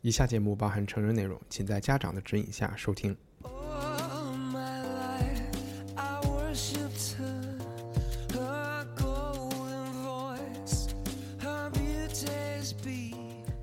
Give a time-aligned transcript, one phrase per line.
[0.00, 3.16] 以下节目包含成人内容，请在家长的指引下收听。
[3.42, 5.42] All my life,
[5.96, 7.58] I worshipped her,
[8.32, 10.90] her golden voice,
[11.40, 13.16] her beauty's beat.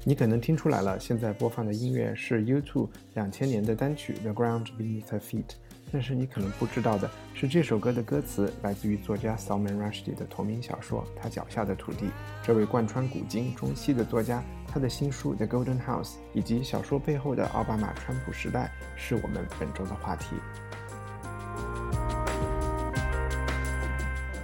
[0.03, 5.43] 你可能听出来了，现在播放的音乐是 U2 两千年的单曲《The Ground Beneath Her Feet》，
[5.89, 12.05] 但是你可能不知道的是，这首歌的歌词来自于作家 Salman Rushdie 的同名小说《他脚下的土地》。
[12.43, 14.43] 这位贯穿古今中西的作家，
[14.75, 20.35] 他的新书《The Golden House》以及小说背后的奥巴马川普时代，是我们本周的话题。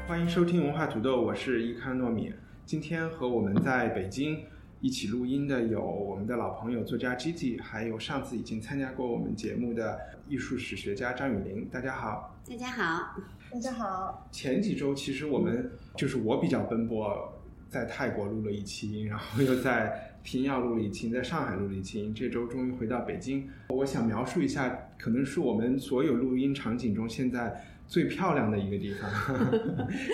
[0.07, 2.33] 欢迎收听文化土豆，我是伊康糯米。
[2.65, 4.41] 今天和我们在北京
[4.79, 11.67] 一起录音的有我们的老朋友作家 Gigi，还有上次已经参加过我们节目的艺术史学家张雨林。
[11.67, 12.33] 大家好。
[12.49, 13.15] 大家好，
[13.51, 17.33] 大家好，前几周其实我们就是我比较奔波，
[17.67, 23.49] 在泰国录了一期，然后又在平遥录了一期，在上海录了一期，这周终于回到北京。
[23.69, 29.09] 我想描述一下，可能是我们所有录音场景中现在最漂亮的一个地方。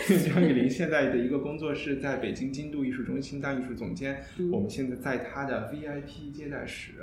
[0.09, 6.93] 因为张雨林现在的一个工作室在北京京都艺术中心当艺术总监，嗯我们现在在他的 VIP 接待室，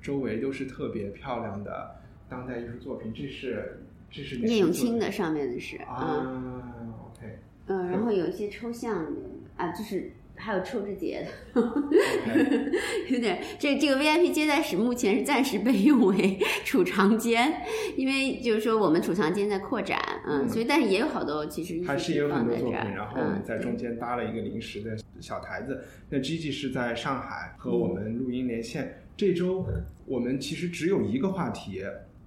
[0.00, 1.96] 周围都是特别漂亮的
[2.28, 3.12] 当代艺术作品。
[3.14, 3.80] 这是
[4.10, 9.10] 这是哪聂永个作清的上面的是，嗯啊，OK 嗯，然后有一些抽象的
[9.56, 11.62] 啊，就是还有抽之节的
[13.08, 17.62] 有点这这个 VIP 接待室目前是暂时被用为 储藏间，
[17.96, 25.84] 因为就是说我们储藏间在扩展，嗯，嗯所以但是也有好多其实艺术还是有很多作品，然后我们嗯，在中间搭了一个临时的小台子。
[26.10, 28.98] 那 Gigi 是在上海和我们录音连线。
[29.16, 29.64] 这周
[30.06, 31.82] 我们其实只有一个话题，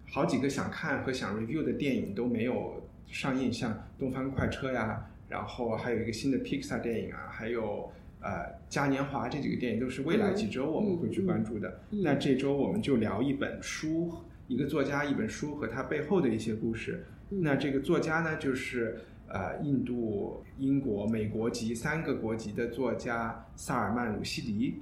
[0.09, 7.91] 好几个想看和想 review 的电影都没有上映，像《东方快车》呀，然后还有一个新的 Pixar 电影啊，还有
[8.21, 11.79] 呃嘉年华这几个电影都是未来几周我们会去关注的。
[11.91, 14.13] 嗯那这周我们就聊一本书，
[14.47, 17.05] 一个作家一本书和他背后的一些故事。
[17.31, 24.81] 嗯那这个作家呢，就是呃印度、英国、美国籍三个国籍的作家萨尔曼·鲁西迪。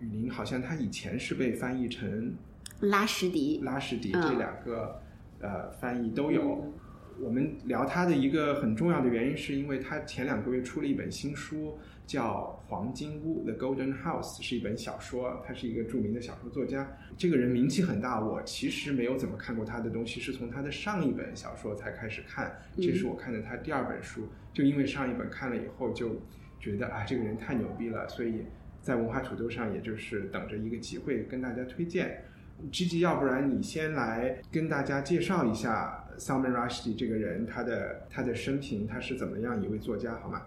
[0.00, 2.32] 雨林好像他以前是被翻译成
[2.80, 5.00] 拉什迪，拉什迪嗯这两个、
[5.40, 6.72] 呃翻译都有。
[7.20, 15.42] 我们聊他的一个很重要的原因，是因为他前两个月出了一本新书，叫《黄金屋》（The Golden House），是一本小说。
[15.46, 18.24] 他是一个著名的小说作家，这个人名气很大。
[18.24, 22.56] 我其实没有怎么看过他的东西，是从他的上一本小说才开始看。
[22.76, 26.20] 这是我看的他第二本书，就因为上一本看了以后，就
[26.60, 28.44] 觉得啊，这个人太牛逼了，所以
[28.80, 32.22] 在文化土豆上，也就是等着一个机会跟大家推荐。
[32.72, 40.42] Gigi，要不然你先来跟大家介绍一下 Salman Rushdie 这个人，他的他的生平，他是怎么样一位作家，好吗？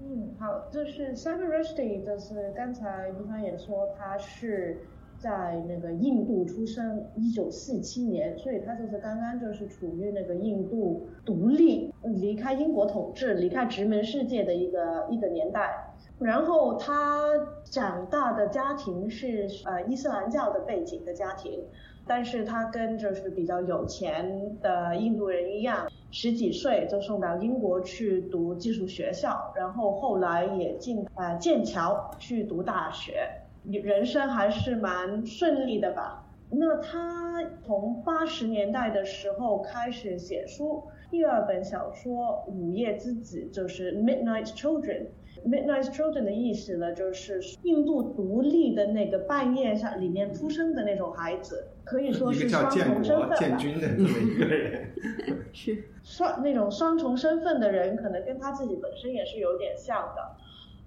[0.00, 4.78] 嗯，好，就是 Salman Rushdie，就是刚才一帆也说他是
[5.18, 15.88] 在那个印度出生，一九四七年，所以他就是刚刚就是处于那个印度独立、离开英国统治、离开殖民世界的一个一个年代。
[16.22, 17.20] 然后他
[17.64, 21.64] 长大的家庭是呃伊斯兰教的背景的家庭，
[22.06, 33.28] 但是他跟就是比较有钱的印度人一样，十几岁就送到英国去读技术学校，然后后来也进呃剑桥去读大学，
[33.64, 36.24] 人生还是蛮顺利的吧。
[36.50, 45.06] 那他从八十年代的时候开始写书，第二本小说《午夜之子》就是 Midnight Children。
[45.46, 53.36] Midnight Children 的意思呢，就是印度独立的那个半夜上里面出生的那种孩子，可以说是双重身份吧。
[53.36, 54.92] 建军的这么一个人，
[55.52, 60.36] 是，双那种双重身份的人，可能跟他自己本身也是有点像的。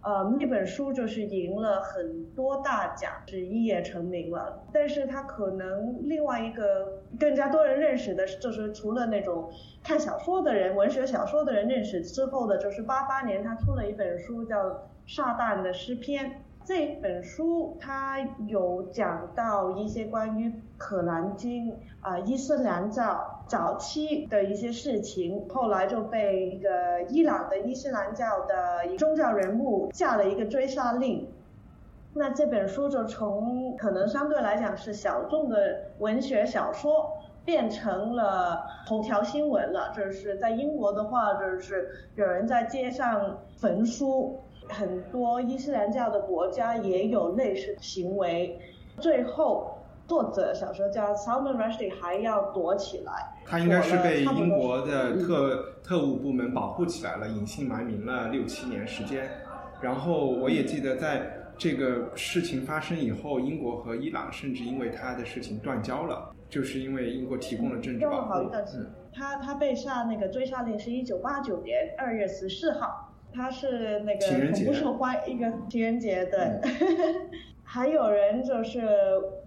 [0.05, 4.63] 呃，那本书就是赢了很多大奖，是一夜成名了。
[4.71, 9.49] 但是他可能另外一个更加多人认识的，就是除了那种
[9.83, 14.69] 看小说的人、文学小说的人认识之后的，就是八八年他出了一本书叫
[15.07, 16.25] 《撒旦的诗篇》。
[16.65, 21.71] 这本书它有讲到一些关于《可兰经》
[22.01, 31.29] 啊、伊斯兰教早期的一些事情，后来就被一个伊朗的伊斯兰教的宗教人物下了一个追杀令，
[32.15, 37.11] 那这本书就从可能相对来讲是小众的文学小说，
[37.45, 39.93] 变成了头条新闻了。
[39.95, 44.39] 就是在英国的话，就是有人在街上焚书，
[44.69, 48.59] 很多伊斯兰教的国家也有类似行为。
[48.99, 49.77] 最后，
[50.07, 53.11] 作者小说家 Salman Rushdie 还要躲起来。
[53.45, 59.29] 他应该是被英国的特特务部门保护起来了，隐姓埋名了六七年时间。
[59.81, 68.65] 然后我也记得，在这个事情发生以后，英国和伊朗甚至因为他的事情断交了，就是因为英国提供了政治保护好一段。
[68.65, 68.91] 时间嗯，。
[69.13, 76.39] 他他被下那个追杀令是一九八九年二月十四号，他是那个情人不受欢一个情人节，对。
[76.39, 76.61] 嗯
[77.67, 78.79] 还有人就是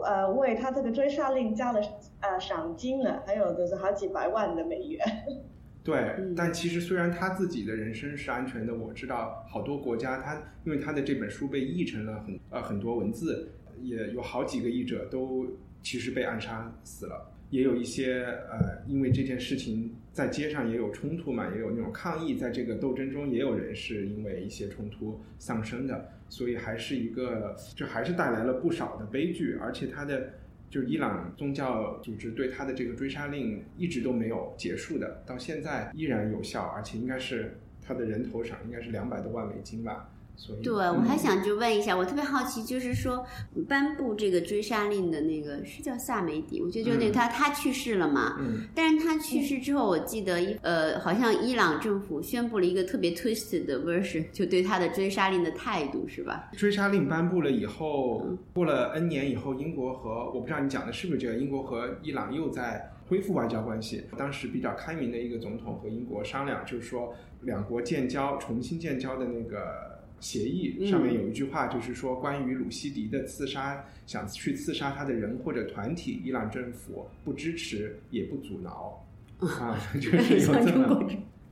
[0.05, 1.81] 呃为他这个追杀令加了
[2.21, 5.01] 呃赏金了，还有就是好几百万的美元。
[5.85, 15.47] 对嗯，但其实虽然他自己的人身是安全的，我知道好多国家他因为他的这本书被译成了很呃很多文字，也有好几个译者都
[15.81, 30.31] 其实被暗杀死了，也有一些呃因为这件事情在街上也有冲突嘛，也有那种抗议，在这个斗争中也有人是因为一些冲突丧生的，所以还是一个就还是带来了不少的悲剧，而且他的。
[30.71, 40.11] 就伊朗宗教组织对他的这个追杀令一直都没有结束的，到现在依然有效，而且应该是他的人头赏应该是两百多万美金吧。
[40.39, 43.27] 所以对，我还想就问一下，我特别好奇，就是说
[43.69, 56.49] 颁布这个追杀令的那个是叫萨梅迪，我觉得就那他他去世了嘛，嗯，但是他去世之后，我记得一呃，好像伊朗政府宣布了一个特别 twisted 的 version，就对他的追杀令的态度是吧？
[56.57, 58.25] 追杀令颁布了以后，
[58.55, 64.05] 过了 N 年以后，英国和我不知道你讲的是不是这个，英国和伊朗又在恢复外交关系。
[64.17, 67.13] 当时比较开明的一个总统和英国商量，就是说
[67.43, 69.88] 两国建交重新建交的那个
[70.21, 79.05] 协议嗯上面有一句话，就是说关于鲁西迪的刺杀，想去刺杀他的人或者团体，伊朗政府不支持也不阻挠。
[79.41, 81.09] 啊， 就是有这么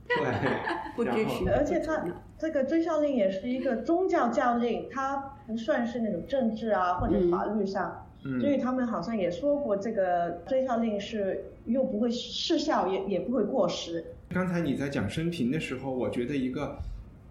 [0.07, 0.17] 对，
[0.95, 2.03] 不支持，而且他
[2.37, 8.03] 这个追效令也是一个宗教教令，它不算是那种政治啊或者法律上。
[8.23, 14.03] 嗯所以他们好像也说过，这个追效令是又不会失效，也也不会过时。
[14.29, 16.77] 刚才你在讲生平的时候，我觉得一个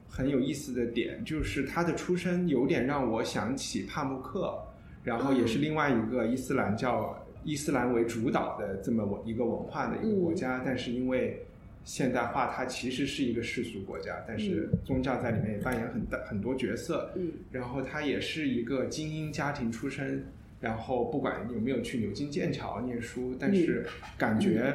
[0.09, 4.59] 很有意思的点就是他的出身有点让我想起帕慕克，
[5.05, 11.43] 然后也是另外一个伊斯兰教伊斯兰为主导的这么一个文化的一个国家，但是因为
[11.85, 17.13] 现代化，它其实是一个世俗国家，但是宗教在里面也扮演很大很多角色。
[17.15, 17.31] 嗯。
[17.53, 20.25] 然后他也是一个精英家庭出身，
[20.61, 23.87] 然后不管有没有去牛津、剑桥念书，但是
[24.19, 24.75] 感觉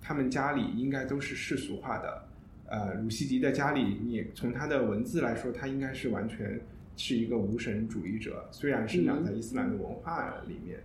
[0.00, 2.22] 他们家里应该都是世俗化的。
[2.72, 6.58] 呃，鲁西迪的家里，你从他的文字来说，他应该是完全
[6.96, 10.78] 是一个无神主义者，虽然是长在伊斯兰的文化里面。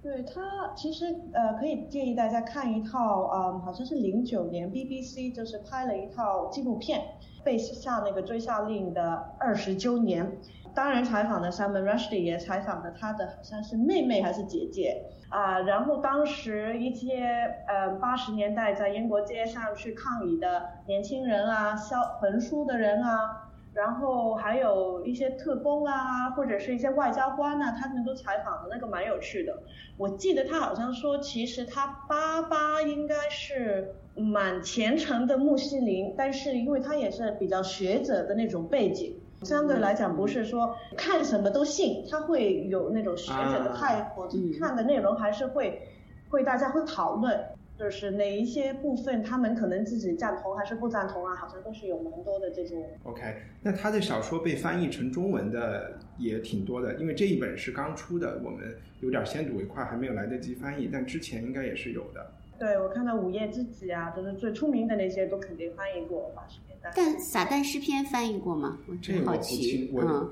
[0.00, 7.00] 对他其实呃可以建议大家看一套嗯好像是零九年 BBC 就是拍了一套纪录片，
[7.42, 10.38] 被下那个追杀令的二十周年。
[10.74, 17.24] 当然采访了 Salman Rushdie，也采访了他的好像是妹妹还是姐姐啊、然后当时一些
[17.66, 29.62] 呃八十年代在英国街上去抗议的年轻人啊，烧焚书的人啊，然后还有一些特工啊，或者是一些外交官啊，他们都采访的那个蛮有趣的。
[29.96, 45.82] 我记得他好像说，其实他爸爸应该是蛮虔诚的穆斯林，但是因为他也是比较学者的那种背景，相对来讲不是说看什么都信，他会有那种学者的态度，嗯看的内容还是会
[46.30, 47.38] 会大家会讨论。
[47.74, 62.30] 就是哪一些部分他们可能自己赞同还是不赞同啊，好像都是有蛮多的这种 OK，那他的小说被翻译成中文的也挺多的，因为这一本是刚出的，我们有点先睹为快，还没有来得及翻译，但之前应该也是有的。
[62.56, 66.71] 对，我看到《午夜之子》啊，就是最出名的那些都肯定翻译过八十年代。
[66.94, 68.78] 但撒旦诗篇翻译过吗？
[68.86, 70.30] 我这个我不真好奇清，，我、嗯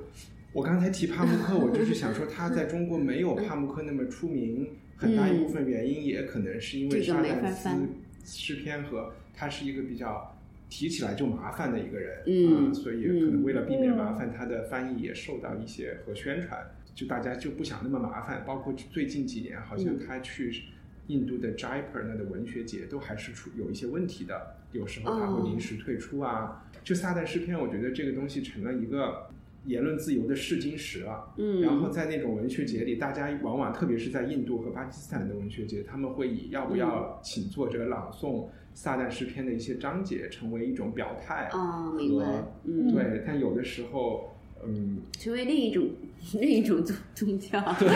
[0.53, 7.71] 我刚才提帕慕克，我就是想说他在中国没有帕慕克那么出名，很大一部分原因也可能是因为沙这个没法旦斯
[8.25, 10.37] 诗篇和他是一个比较
[10.69, 16.61] 提起来就麻烦的一个人，嗯啊所以可能为了避免麻烦，他的翻译也受到一些和宣传，
[16.97, 18.43] 就大家就不想那么麻烦。
[18.45, 20.65] 包括最近几年，好像嗯他去
[21.11, 26.65] 印度的 Jaipur 那的文学节都还是出有一些问题的，有时候他会临时退出啊。
[26.85, 29.27] 就撒旦诗篇，我觉得这个东西成了一个
[29.67, 31.35] 言论自由的试金石了。
[31.37, 41.51] 嗯，然后在那种文学节里，大家往往特别是在印度和巴基斯坦的文学节，他们会以要不要请作者朗诵撒旦诗篇的一些章节成为一种表态。
[41.53, 42.25] 哦，明白，
[42.65, 44.30] 嗯，对，但有的时候，
[44.67, 45.89] 嗯，成为另一种
[46.41, 47.61] 另一种宗宗教。
[47.79, 47.89] 对，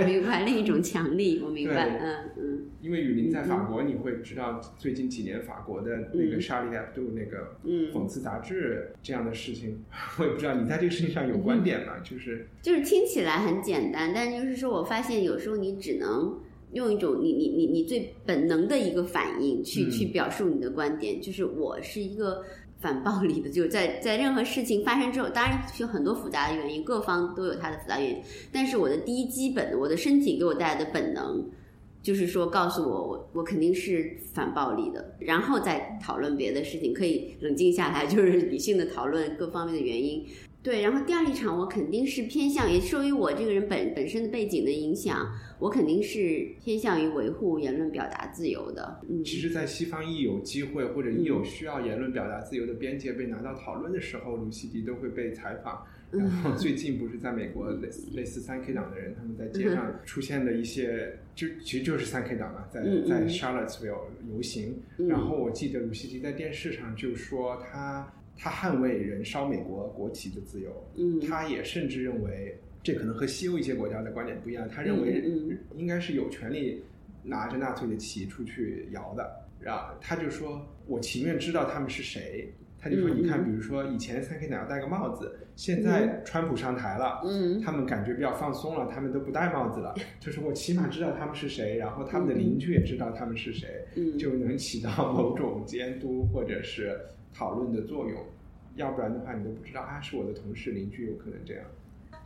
[0.00, 1.98] 我明白另一种强力，我明白。
[2.00, 9.82] 嗯嗯因为雨林在法国，你会知道最近几年法国的那个嗯 Charlie Hebdo 那个嗯讽刺杂志这样的事情，
[10.18, 11.94] 我也不知道你在这个事情上有观点吗？
[12.04, 16.38] 就是就是听起来很简单，但就是说我发现有时候你只能
[16.72, 22.42] 用一种你你你你最本能的一个反应去、嗯去表述你的观点，就是我是一个
[22.84, 28.22] 反暴力的，就是在在任何事情发生之后，当然有很多复杂的原因，各方都有它的复杂原因，
[28.52, 31.50] 但是我的第一基本，我的身体给我带来的本能。
[32.02, 40.22] 就是说，告诉我，我我肯定是反暴力的，然后再讨论别的事情，可以冷静下来，就是理性的讨论各方面的原因。
[40.64, 48.98] 对，然后第二立场我肯定是偏向，也受于我这个人本本身的背景的影响，我肯定是偏向于维护言论表达自由的。
[49.06, 55.84] 嗯，其实，在西方一有机会或者一有需要言论表达自由的边界被拿到讨论的时候，卢西迪都会被采访。
[56.10, 63.98] 然后最近不是在美国类似类似三 K 党的人，他们在街上出现的一些，就其实就是三 K 党嘛，在在 Charlottesville
[64.32, 64.80] 游行。
[64.96, 71.20] 嗯然后我记得鲁西迪在电视上就说他他捍卫人烧美国国旗的自由，嗯。
[71.20, 75.22] 他也甚至认为这可能和西欧一些国家的观点不一样，他认为
[75.76, 76.82] 应该是有权利
[77.22, 79.40] 拿着纳粹的旗出去摇的。
[79.60, 83.44] 然后他就说：“我情愿知道他们是谁。”他就说：“嗯你看，嗯。
[83.46, 87.58] 比如说以前三 K 党要戴个帽子，现在川普上台了，嗯。
[87.62, 89.94] 他们感觉比较放松了，他们都不戴帽子了。
[90.20, 94.18] 就是我起码知道他们是谁，然后他们的邻居也知道他们是谁，嗯。
[94.18, 97.00] 就能起到某种监督或者是
[97.34, 98.18] 讨论的作用。
[98.76, 101.64] 要不然的话，你都不知道啊，是我的同事、邻居，有可能这样。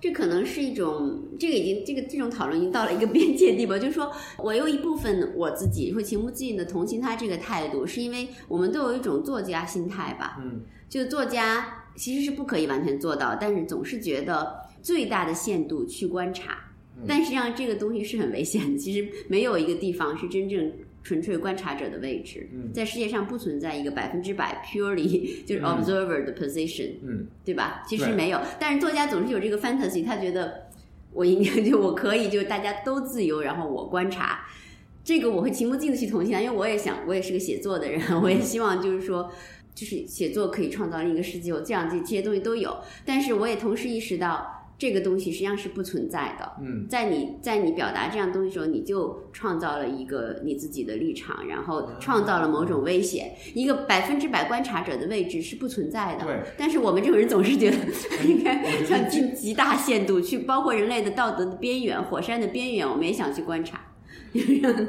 [0.00, 16.58] 这可能是一种，这个已经这个这种讨论已经到了一个边界地步， 就是说我有一部分我自己会情不自禁的同情他这个态度，是因为我们都有一种作家心态吧，嗯就作家其实是不可以完全做到，但是总是觉得最大的限度去观察，
[16.96, 18.78] 嗯但实际上这个东西是很危险的。
[18.78, 20.72] 其实没有一个地方是真正
[21.08, 27.82] 纯粹观察者的位置，嗯在世界上不存在一个百分之百 purely 就是嗯 observer 的 position，、嗯对吧？
[27.88, 30.68] 其实没有，但是作家总是有这个 fantasy，他觉得
[31.14, 34.40] 我应该就我可以，就大家都自由，然后我观察。
[35.02, 39.32] 这个我会情不自禁的去同情他，因为我也想，我也是个写作的人，我也希望就是说，
[39.74, 42.76] 就是写作可以创造另一个世界，我这样这这些东西都有。
[43.06, 46.52] 但是我也同时意识到，这个东西实际上是不存在的。
[46.62, 53.35] 嗯在你在你表达这样东西的时候，你就创造了一个你自己的立场，然后创造了某种危险。
[53.54, 56.25] 一个百分之百观察者的位置是不存在的。
[56.25, 57.76] 对但是我们这种人总是觉得
[58.25, 63.80] 应该想尽极大限度去，包括人类的道德的边缘、火山的边缘，我们也想去观察。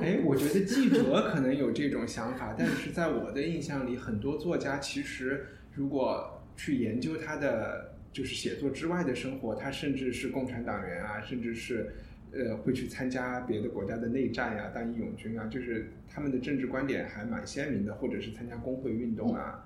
[0.01, 11.93] 哎，我觉得记者可能有这种想法，但是在我的印象里，很多作家其实如果去研究他的就是写作之外的生活，他甚至是共产党员啊，甚至是
[12.31, 19.65] 呃会去参加别的国家的内战呀、当义勇军啊，就是他们的政治观点还蛮鲜明的，或者是参加工会运动啊。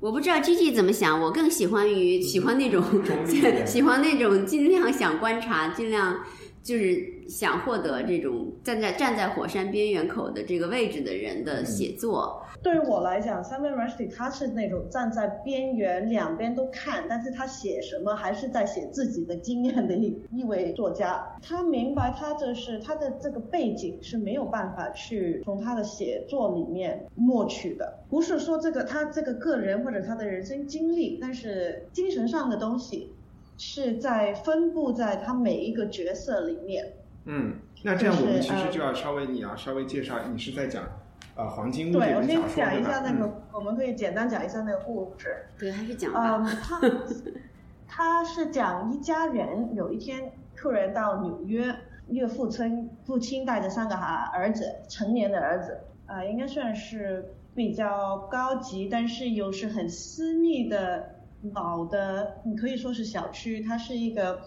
[0.00, 6.24] 我不知道 G G 怎么想，我更喜欢于喜欢那种中立的 喜欢那种尽量想观察，尽量
[6.62, 12.42] 就是想获得这种站在站在火山边缘口的这个位置的人的写作。
[12.62, 21.24] 对于我来讲，Salman Rushdie 他是那种站在边缘，两边都看，但是他写什么还是在写自己的经验的一一位作家。
[21.40, 33.12] 他明白他这是他的这个背景是没有办法去从他的写作里面默取的，不是说这个他这个个人或者他的人生经历，但是精神上的东西
[33.56, 36.94] 是在分布在他每一个角色里面。
[37.30, 37.54] 嗯，
[37.84, 40.82] 那这样我们其实就要稍微你要稍微介绍，你是在讲
[41.36, 45.44] 呃黄金对，我先讲一下那个，嗯我们可以简单讲一下那个故事。
[45.58, 46.36] 对，还是讲吧。
[46.38, 46.80] 嗯， 他
[47.86, 51.74] 他是讲一家人有一天突然到纽约，
[52.06, 61.16] 一个父村父亲带着三个孩儿子，成年的儿子，啊、应该算是比较高级，但是又是很私密的
[61.52, 64.40] 老的，你可以说是小区，它是一个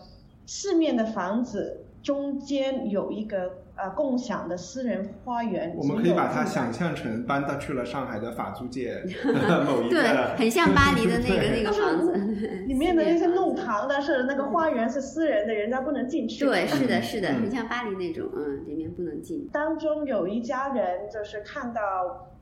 [0.48, 5.74] 四面的房子，中间有一个呃共享的私人花园。
[5.78, 9.04] 我们可以把它想象成搬到去了上海的法租界
[9.66, 10.02] 某一对，
[10.38, 12.14] 很像巴黎的那个那个房子，
[12.68, 16.46] 里面的那些弄堂但是那个花园是私人的，人家不能进去。
[16.46, 19.48] 对，是的，是的，嗯很像巴黎那种，嗯，里面不能进。
[19.52, 21.82] 当中有一家人就是看到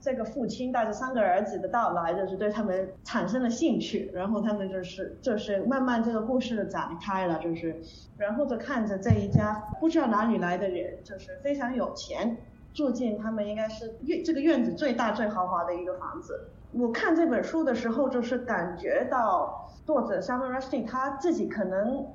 [0.02, 7.76] 这个父亲带着三个儿子的到来，就是对他们产生了兴趣，然后他们就是就是慢慢这个故事展开了，就是
[8.18, 12.38] 然后就看着这一家不知道哪里来的人，就是非常有钱，
[12.74, 16.48] 住进他们应该是院这个院子最大最豪华的一个房子。
[16.72, 22.06] 我看这本书的时候，就是感觉到作者 Salman Rushdie 他自己可能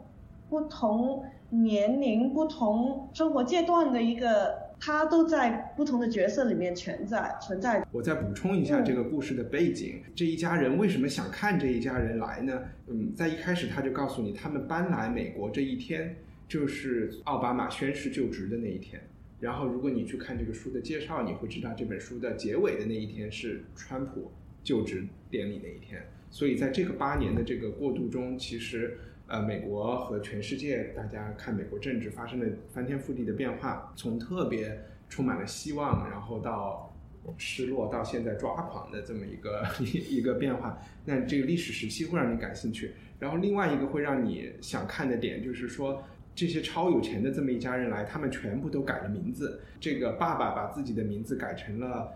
[0.48, 7.86] 不同年龄、不同生活阶段的一个，他都在不同的角色里面存在存在。
[7.92, 12.62] 我再补充一下这个故事的背景，这一家人为什么想看这一家人来呢？
[12.86, 16.16] 嗯，在一开始他就告诉你，他们搬来美国这一天
[16.48, 19.00] 就是奥巴马宣誓就职的那一天。
[19.40, 24.30] 然后，如果你去看这个书的介绍，你会知道这本书的结尾的那一天是川普
[24.62, 26.02] 就职典礼那一天。
[26.30, 28.96] 所以，在这个八年的这个过渡中，其实
[29.34, 36.94] 呃，美国和全世界大家看美国政治发生了翻天覆地的变化，从特别充满了希望，然后到
[37.36, 39.66] 失落，到现在抓狂的这么一个
[40.08, 40.78] 一个变化。
[41.04, 42.92] 那这个历史时期会让你感兴趣。
[43.18, 46.02] 然后，另外一个会让你想看的点就是说。
[46.36, 49.60] 这些超有钱的这么一家人来，他们全部都改了名字。
[49.78, 52.12] 这个爸爸把自己的名字改成了，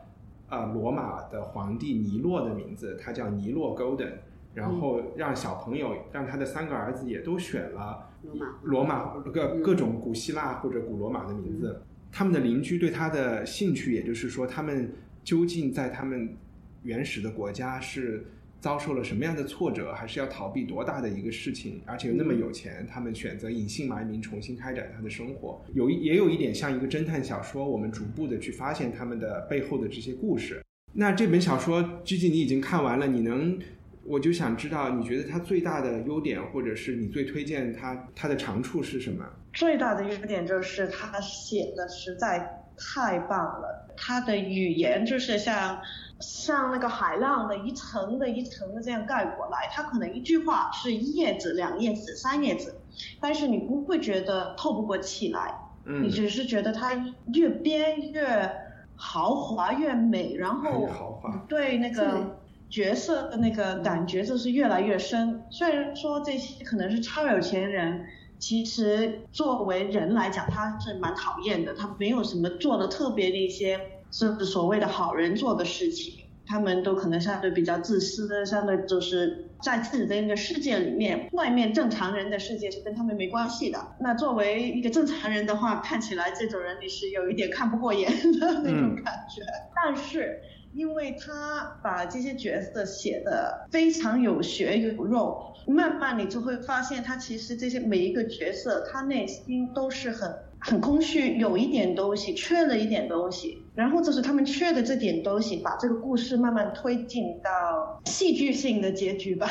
[0.49, 4.15] 呃，罗马的皇帝尼洛的名字，他叫尼洛 Golden。
[4.55, 11.81] 然后让小朋友，让他的三个儿子也都选了罗马罗马各各种古希腊或者古罗马的名字。
[12.11, 16.35] 他们的邻居对他的兴趣，也就是说，他们究竟在他们
[16.83, 18.25] 原始的国家是。
[18.61, 30.61] 遭受了什么样的挫折，还是要逃避多大的一个事情，而且又那么有钱，他们选择隐姓埋名，重新开展他的生活，有一也有一点像一个侦探小说，我们逐步的去发现他们的背后的这些故事。
[30.93, 33.57] 那这本小说最近你已经看完了，你能，
[34.05, 39.25] 我就想知道，你觉得它最大的优点，或者是你最推荐它它的长处是什么？
[39.53, 45.79] 最大的优点就是他写的实在太棒了，他的语言就是像。
[46.21, 52.75] 像那个海浪的一层的一层的这样盖过来，它可能一句话是一页纸、两页纸、三页纸，
[53.21, 56.91] 但是你不会觉得透不过气来，嗯你只是觉得它
[57.33, 58.51] 越编越
[58.97, 62.37] 豪华越美，然后很豪华对那个
[62.71, 65.43] 角色的那个感觉就是越来越深。
[65.51, 68.07] 虽然说这些可能是超有钱人，
[68.39, 76.15] 其实作为人来讲他是蛮讨厌的，他没有什么做的特别的一些是所谓的好人做的事情。
[76.51, 83.79] 他们都可能相对比较自私的，相对就是在自己的那个世界里面，外面正常人的世界是跟他们没关系的。
[84.01, 89.43] 那作为一个正常人的话，看起来这种人你是有一点看不过眼的那种感觉。
[89.77, 90.41] 但是
[90.79, 103.61] 因为他把这些角色写的非常有血有肉，慢慢你就会发现他其实这些每一个角色，他内心都是很很空虚，有一点东西，缺了一点东西。
[103.75, 109.49] 然后就是他们缺的这点东西，把这个故事慢慢推进到戏剧性的结局吧。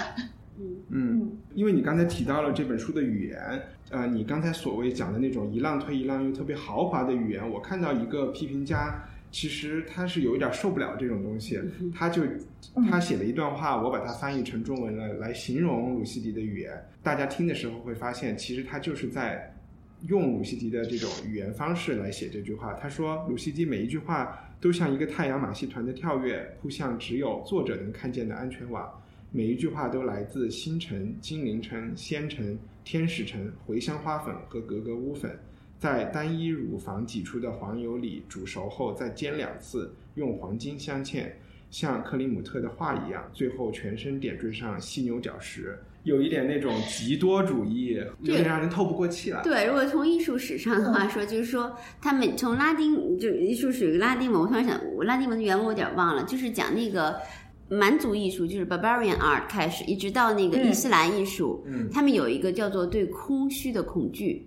[0.58, 3.38] 嗯嗯，因为你刚才提到了这本书的语言，
[3.90, 11.60] 呃，你刚才所谓讲的那种一浪推一浪又特别豪华的语言，我看到一个批评家，其实他是有一点受不了这种东西，
[11.94, 12.24] 他就
[12.90, 16.74] 他写了一段话，我把它翻译成中文了，来形容鲁西迪的语言。
[17.04, 19.54] 大家听的时候会发现，其实他就是在
[20.08, 22.74] 用鲁西迪的这种语言方式来写这句话。
[22.74, 28.90] 他说，鲁西迪每一句话都像一个太阳马戏团的跳跃，扑向只有作者能看见的安全网。
[29.32, 35.38] 每一句话都来自星辰、精灵城、仙城、天使城、茴香花粉和格格巫粉，
[35.80, 41.26] 在单一乳房挤出的黄油里煮熟后再煎两次，用黄金镶嵌，
[41.70, 49.44] 像克里姆特的画一样，最后全身点缀上犀牛角石，有一点那种极多主义，有点让人透不过气来。
[49.44, 57.16] 对，如果从艺术史上的话说，就是说他们从拉丁，就艺术属于拉丁文，我突然想，我拉丁文的原文我有点忘了，就是讲那个
[57.70, 60.70] 蛮族艺术，就是 barbarian art 开始，一直到那个嗯。
[60.70, 61.88] 伊斯兰艺术，嗯。
[61.92, 64.47] 他们有一个叫做对空虚的恐惧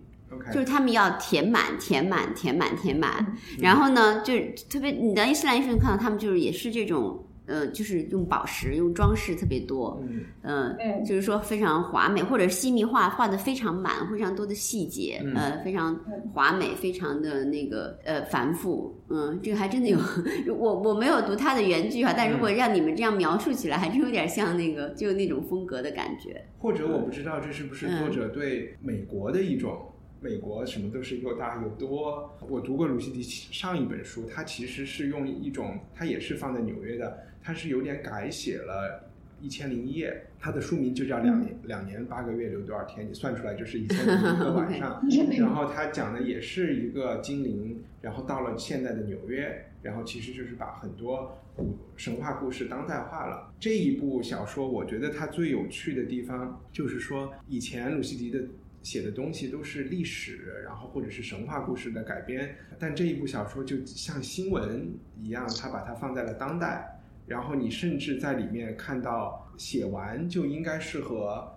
[0.53, 3.27] 就是他们要填满、填满、填满、填满。
[3.29, 3.59] 嗯。
[3.61, 10.03] 然后呢，就是特别你在伊斯兰艺术看到他们就是也是这种，呃，就是用宝石、用装饰特别多，
[10.43, 10.77] 嗯。
[11.05, 15.99] 就是说非常华美，或者细密画画的非常满，非常多的细节，嗯呃，非常
[16.33, 19.99] 华美，非常的那个呃繁复，嗯，这个还真的有，
[20.55, 27.99] 我我没有读他的原句哈，但如果让你们这样描述起来，还真有点像那个就那种风格的感觉，或者我不知道这是不是嗯。
[27.99, 29.87] 作者对美国的一种。
[30.21, 32.31] 美国什么都是又大又多。
[32.49, 39.09] 我读过鲁西迪上一本书，他其实是用一种，他也是放在纽约的，他是有点改写了
[39.45, 45.03] 《一千零一夜》，他的书名就叫两年两年八个月留多少天，你算出来就是 一千零一个晚上。
[45.39, 53.51] 然后他讲的也是一个精灵，然后到了现在的纽约，然后其实就是把很多古神话故事当代化了。
[53.59, 58.45] 这一部小说，我觉得它最有趣的地方就是说，以前鲁西迪的
[58.83, 64.90] 写的东西都是历史，然后或者是神话故事的改编，但这一部小说就像新闻
[65.21, 71.57] 一样，它把它放在了当代，然后你甚至在里面看到写完就应该是和。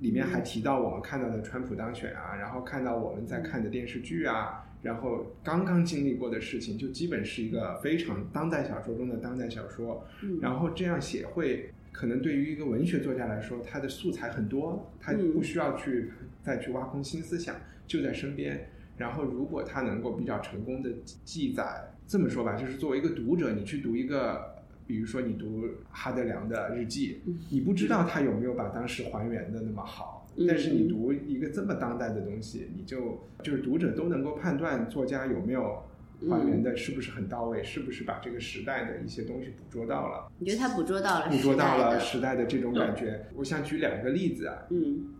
[0.00, 10.04] 里面还提到我们看到的川普当选啊，然后看到我们在看的电视剧啊，然后刚刚经历过的事情，就基本是一个非常当代小说中的当代小说。
[10.20, 16.10] 嗯然后这样写会，可能对于一个文学作家来说，他的素材很多，他嗯不需要去
[16.44, 18.68] 再去挖空新思想，就在身边。
[18.96, 20.90] 然后如果他能够比较成功的
[21.24, 24.52] 记载，这么说吧，就是作为一个读者，你去读一个。
[24.86, 35.82] 比如说，你读哈德良的日记，你不知道他有没有把当时还原的那么好，嗯但是你读一个这么当代的东西，你就就是读者都能够判断作家有没有
[36.28, 43.24] 还原的是不是很到位，是不是把这个时代的一些东西捕捉到了，你觉得他捕捉到了捕捉到了时时代的这种感觉。
[43.36, 45.14] 我想举两个例子啊，嗯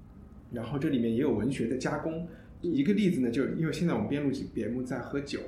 [0.52, 2.26] 然后这里面也有文学的加工。
[2.60, 5.38] 一个例子呢，就因为现在我们边录节目在喝酒，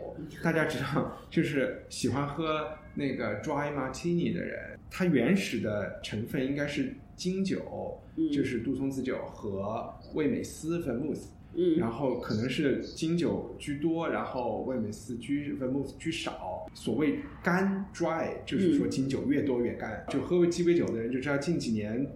[0.43, 11.23] 大家知道，就是喜欢喝那个 dry martini 的人，它原始的成分应该是金酒，嗯就是杜松子酒和味美思 vermouth，
[11.55, 16.67] 嗯然后可能是金酒居多，然后味美思居 vermouth 居少。
[16.75, 20.05] 所谓干 dry，就是说金酒越多越干。
[20.11, 22.07] 就喝过鸡尾酒的人就知道，近几年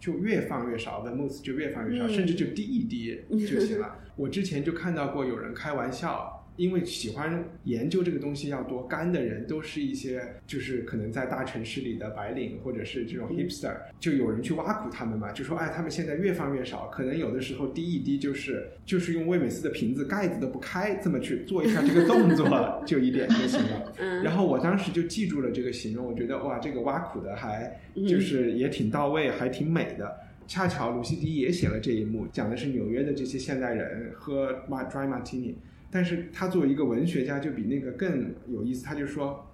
[0.00, 3.98] 就越放越少，vermouth 就越放越少，嗯甚至就滴一滴就行了。
[4.16, 6.39] 我之前就看到过有人开玩笑。
[6.60, 23.92] 因为喜欢研究这个东西要多干的人，都是一些就是可能在大城市里的白领，或者是这种嗯 hipster，、就有人去挖苦他们嘛，就说哎，他们现在越放越少，可能有的时候滴一滴就是就是用味美斯的瓶子盖子都不开，这么去做一下这个动作，就一点就行了。
[23.96, 30.14] 嗯然后我当时就记住了这个形容，我觉得哇，这个挖苦的还就是也挺到位，还挺美的。
[30.46, 35.54] 恰巧鲁西迪也写了这一幕，讲的是纽约的这些现代人喝 dry martini，
[35.90, 38.84] 但是他作为一个文学家，就比那个更有意思。
[38.84, 39.49] 他就说，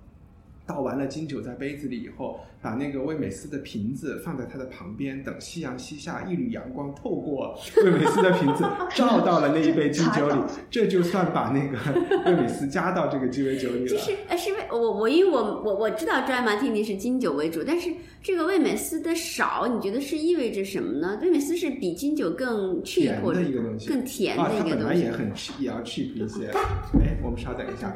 [0.67, 10.35] 倒完了金酒在杯子里以后，把那个味美思的瓶子放在它的旁边，等夕阳西下，一缕阳光透过味美思的瓶子 照到了那一杯金酒里，
[10.69, 11.79] 这就算把那个
[12.25, 13.87] 味美思加到这个鸡尾酒里了。
[13.87, 17.89] 就是呃，是为我我因为我我我知道 dry martini 是金酒为主，但是
[18.21, 21.17] 这个味美思的少，你觉得是意味着什么呢？
[21.23, 25.13] 味美思是比金酒更 cheap 甜或者的一个东西，更甜啊，的它本来一个东西。
[25.13, 26.49] 也很 cheap，也要 cheap 一些。
[27.01, 27.95] 哎，我们稍等一下。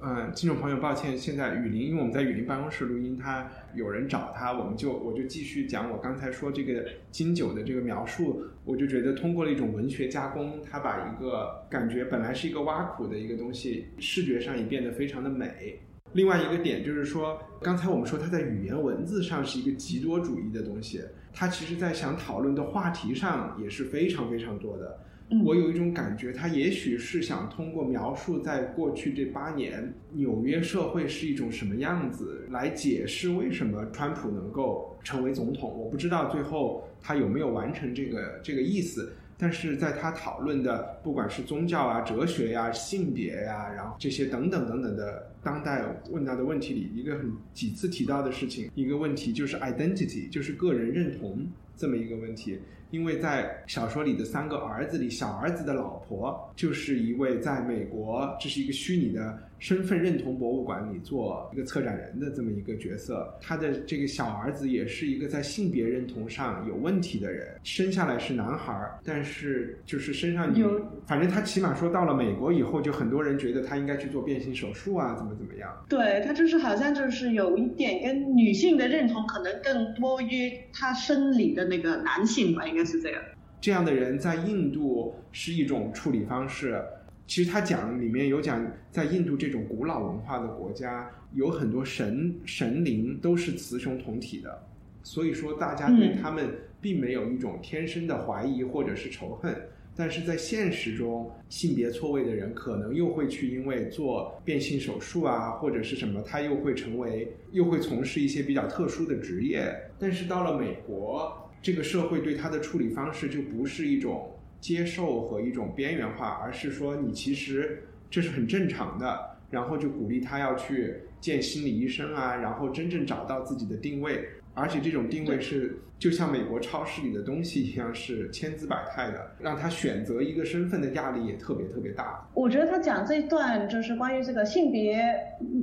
[0.00, 15.80] 嗯，听众朋友，抱歉，现在雨林，因为我们在雨林办公室录音，他有人找他，我们就我就继续讲我刚才说这个金酒的这个描述，我就觉得通过了一种文学加工，他把一个感觉本来是一个挖苦的一个东西，视觉上也变得非常的美。
[16.12, 25.00] 另外一个点就是说，刚才我们说它在语言文字上是一个极多主义的东西，它其实在想讨论的话题上也是非常非常多的。
[25.44, 35.70] 我有一种感觉，他也许是想通过描述在过去这八年纽约社会是一种什么样子，来解释为什么川普能够成为总统。
[35.78, 51.46] 我不知道最后他有没有完成这个这个意思，但是在他讨论的不管是宗教啊、哲学呀、性别呀，然后这些等等等等的当代问到的问题里，一个很几次提到的事情，一个问题就是 identity，就是个人认同
[51.78, 52.58] 这么一个问题。
[52.90, 63.36] 因为在小说里的三个儿子里，小儿子的老婆就是一位在美国，这是一个虚拟的身份认同博物馆里做一个策展人的这么一个角色。
[63.40, 75.70] 他的这个小儿子也是一个在性别认同上有问题的人，生下来是男孩儿，但是就是身上有，反正他起码说到了美国以后，就很多人觉得他应该去做变性手术啊，怎么怎么样。
[75.88, 83.22] 对他就是好像就是有一点跟女性的认同可能更多于他生理的那个男性吧，应该是这样。
[83.60, 86.80] 这样的人在印度是一种处理方式。
[87.28, 94.66] 其实他讲里面有讲，在印度这种古老文化的国家，有很多神神灵都是雌雄同体的，
[95.02, 96.48] 所以说大家对嗯他们
[96.80, 99.54] 并没有一种天生的怀疑或者是仇恨。
[99.94, 109.70] 但是在现实中，性别错位的人可能又会去因为做变性手术啊，或者是什么，他又会成为又会从事一些比较特殊的职业。
[109.98, 124.28] 但是到了美国，这个社会对他的处理方式就不是一种接受和一种边缘化，而是说你其实这是很正常的，然后就鼓励他要去见心理医生啊，然后真正找到自己的定位。
[124.58, 132.28] 而且这种定位是就像美国超市里的东西一样，是千姿百态的，让他选择一个身份的压力也特别特别大。
[132.34, 135.00] 我觉得他讲这一段就是关于这个性别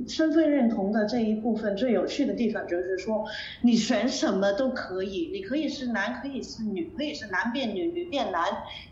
[0.08, 3.24] 身份认同的这一部分最有趣的地方，就是说
[3.62, 8.42] 你选什么都可以，你可以是男，可以是女，可以是男变女，女变男，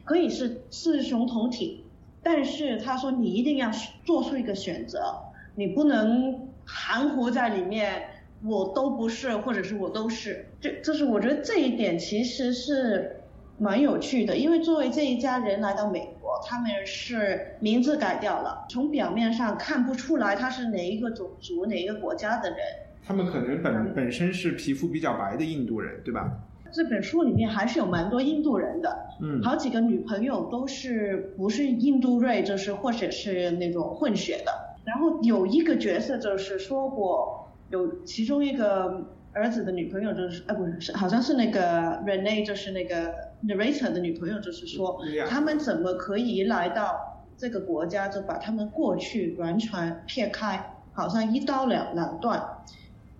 [0.04, 1.84] 可以是雌雄同体，
[2.22, 3.70] 但是他说你一定要
[4.04, 5.14] 做出一个选择，
[5.54, 8.02] 你不能含糊在里面。
[8.46, 13.22] 我都不是，或者是我都是，这就是我觉得这一点其实是
[13.56, 22.58] 蛮有趣的，因为作为这一家人来到美国，他们是名字改掉了，从表面上看不出来他是哪一个种族、哪一个国家的人。
[23.02, 26.30] 他们可能本本身是皮肤比较白的印度人，对吧？
[26.70, 34.52] 这本书里面还是有蛮多印度人的，嗯，好几个女朋友都是不是印度裔，就是或者是那种混血的。
[34.84, 37.40] 然后有一个角色就是说过。
[37.70, 43.12] 有其中一个儿子的女朋友就是，啊不是，好像是那个 Rene，就是那个
[43.46, 52.40] narrator 的女朋友，就是说，他们怎么可以来到这个国家，就把他们过去完全撇开，好像一刀两两断。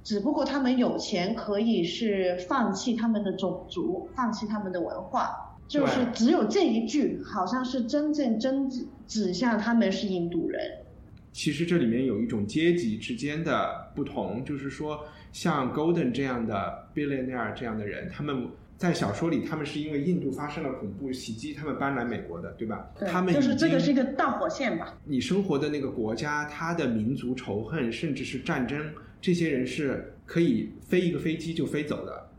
[0.05, 8.69] 只不过他们有钱，可以是放弃他们的种族，放弃他们的文化，就是只有这一句，好像是真正真
[9.09, 10.84] 指向他们是印度人。
[11.35, 18.47] 其实这里面有一种阶级之间的不同，就是说，像 Golden 这样的 billionaire 这样的人，他们
[18.79, 22.89] 在小说里，他们是因为印度发生了恐怖袭击，他们搬来美国的，对吧？
[22.97, 24.97] 对，他们就是这个是一个导火线吧？
[25.05, 28.79] 你生活的那个国家，它的民族仇恨，甚至是战争，
[29.21, 32.31] 这些人是可以飞一个飞机就飞走的。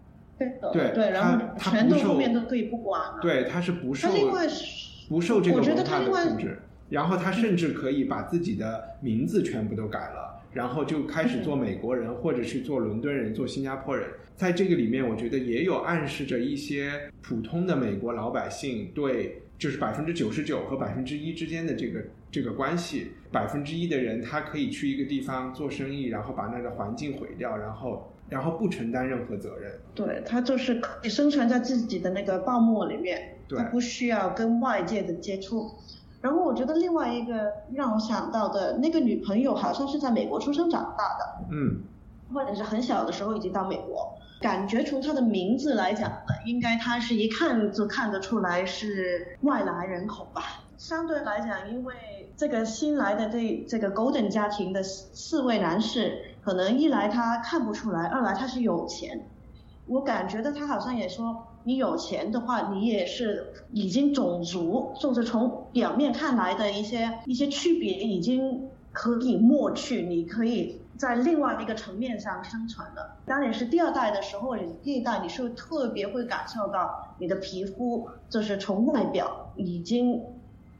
[0.71, 3.01] 对对，然后全都后面都可以不管。
[3.21, 4.09] 对，他是不受
[5.09, 6.59] 不受这个文化的控制。
[6.89, 14.07] 然后他甚至可以把自己的名字全部都改了，然后就开始做美国人，或者是做伦敦人、做新加坡人。
[14.35, 23.11] 在这个里面，我觉得也有暗示着一些普通的美国老百姓对，就是百分之九十九和百分之一之间的这个这个关系。
[23.31, 29.71] 百分之一的人，他可以去一个地方做生意，然后把那个环境毁掉，然后然后不承担任何责任。
[29.93, 35.71] 对他就是可以生存在自己的那个泡沫里面，他不需要跟外界的接触。
[36.25, 41.83] 然后我觉得另外一个让我想到的那个女朋友好像是在美国出生长大的，嗯，
[42.33, 44.11] 或者是很小的时候已经到美国，
[44.41, 50.63] 感觉从她的名字来讲呢，应该她是一看就看得出来是外来人口吧。
[50.77, 51.93] 相对来讲，因为
[52.35, 59.27] 这个新来的这这个 Golden 家庭的四位男士，可能一来他看不出来，二来他是有钱，
[59.85, 61.45] 我感觉到他好像也说。
[61.65, 73.17] 你有钱的话，你也是已经种族，就是从表面看来的一些一些区别已经可以抹去，你可以在另外一个层面上生存了。
[73.25, 80.21] 当你是第二代的时候，你第一代你是特别会感受到你的皮肤，就是从外表已经，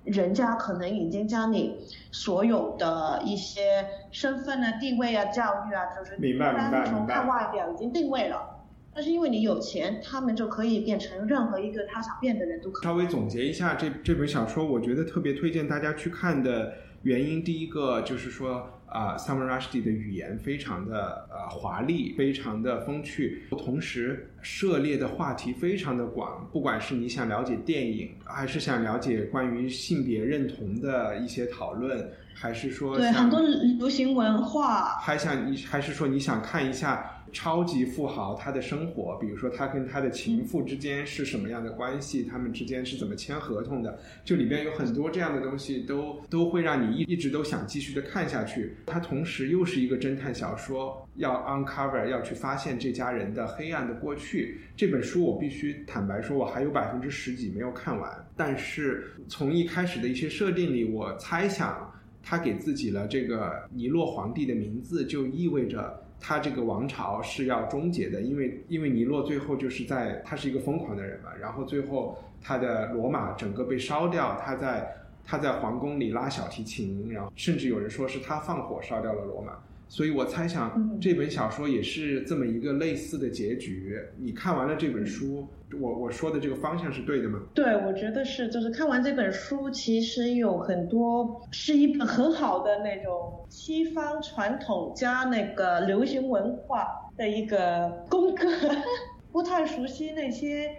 [0.03, 1.75] 人家可能已经将你
[2.11, 8.51] 所有的一些身份啊、地位啊、教育啊，就是明白明白从看外表已经定位了。
[8.95, 12.83] 但是因为你有钱，他们就可以变成任何一个他想变的人都可以。
[12.85, 26.49] 稍微总结一下这这本小说，我觉得特别推荐大家去看的原因，第一个就是说啊，Summer Rushdie 的语言非常的呃华丽，非常的风趣，同时涉猎的话题非常的广。
[26.53, 37.11] 不管是你想了解电影，还是想了解关于性别认同的一些讨论，还是说对很多流行文化，还想你还是说你想看一下。
[37.33, 48.77] 超级富豪他的生活，比如说他跟他的情妇之间是什么样的关系，他们之间是怎么签合同的，就里边有很多这样的东西，都都会让你一一直都想继续的看下去。
[48.85, 54.61] 它同时又是一个侦探小说，要 uncover，要去发现这家人的黑暗的过去。
[54.77, 61.91] 这本书我必须坦白说，我还有百分之十几没有看完，但是从一开始的一些设定里，我猜想
[62.25, 66.01] 他给自己了这个尼洛皇帝的名字，就意味着。
[66.17, 79.59] 他这个王朝是要终结的，因为因为尼洛最后就是在他是一个疯狂的人嘛，然后最后他的罗马整个被烧掉，他在他在皇宫里拉小提琴，然后甚至有人说是他放火烧掉了罗马。
[79.87, 83.97] 所以我猜想这本小说也是这么一个类似的结局。
[84.17, 85.47] 你看完了这本书，
[85.79, 87.39] 我我说的这个方向是对的吗？
[87.53, 98.47] 对，我觉得是，就是看完这本书，其实有很多是一本很好的那种西方传统加那个流行文化的一个功课。
[99.31, 100.71] 不太熟悉那些，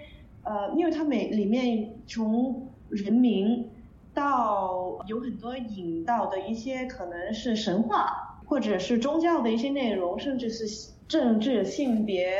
[0.42, 3.68] 呃，因为它每里面从人名
[4.14, 8.35] 到有很多引到的一些可能是神话。
[8.46, 12.32] 或者是宗教的一些内容，甚至是政治、性别，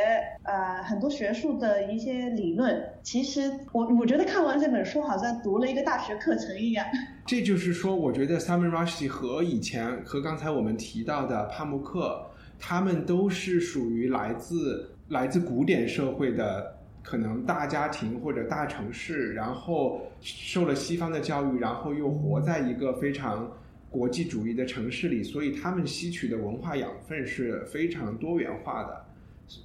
[0.43, 2.83] 呃，很多学术的一些理论。
[3.03, 6.85] 其实我我觉得看完这本书，好像读了一个大学课程一样。
[7.27, 12.25] 这就是说，我觉得 Salman Rushdie 和以前和刚才我们提到的帕慕克，
[12.57, 16.73] 他们都是属于来自来自古典社会的。
[17.03, 23.49] 可能大家庭或者大城市，然后受了西方的教育，然后又活在一个非常
[23.89, 29.05] 国际主义的城市里，所以他们吸取的文化养分是非常多元化的。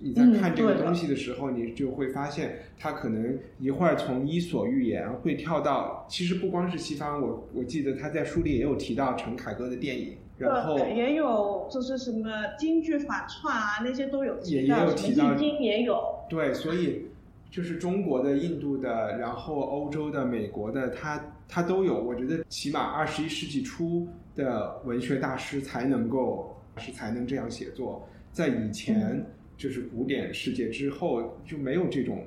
[0.00, 17.06] 你在看这个东西的时候，你就会发现，他可能一会儿从《伊索寓言》会跳到，其实不光是西方，我我记得他在书里也有提到陈凯歌的电影，然后也有就是什么京剧反串啊，那些都有也也有提到，也有对，所以。
[17.52, 22.02] 就是中国的、印度的，然后欧洲的、美国的，它它都有。
[22.02, 29.22] 我觉得起码二十一世纪初的文学大师才能够是才能这样写作，在以前
[29.54, 32.24] 就是古典世界之后就没有这种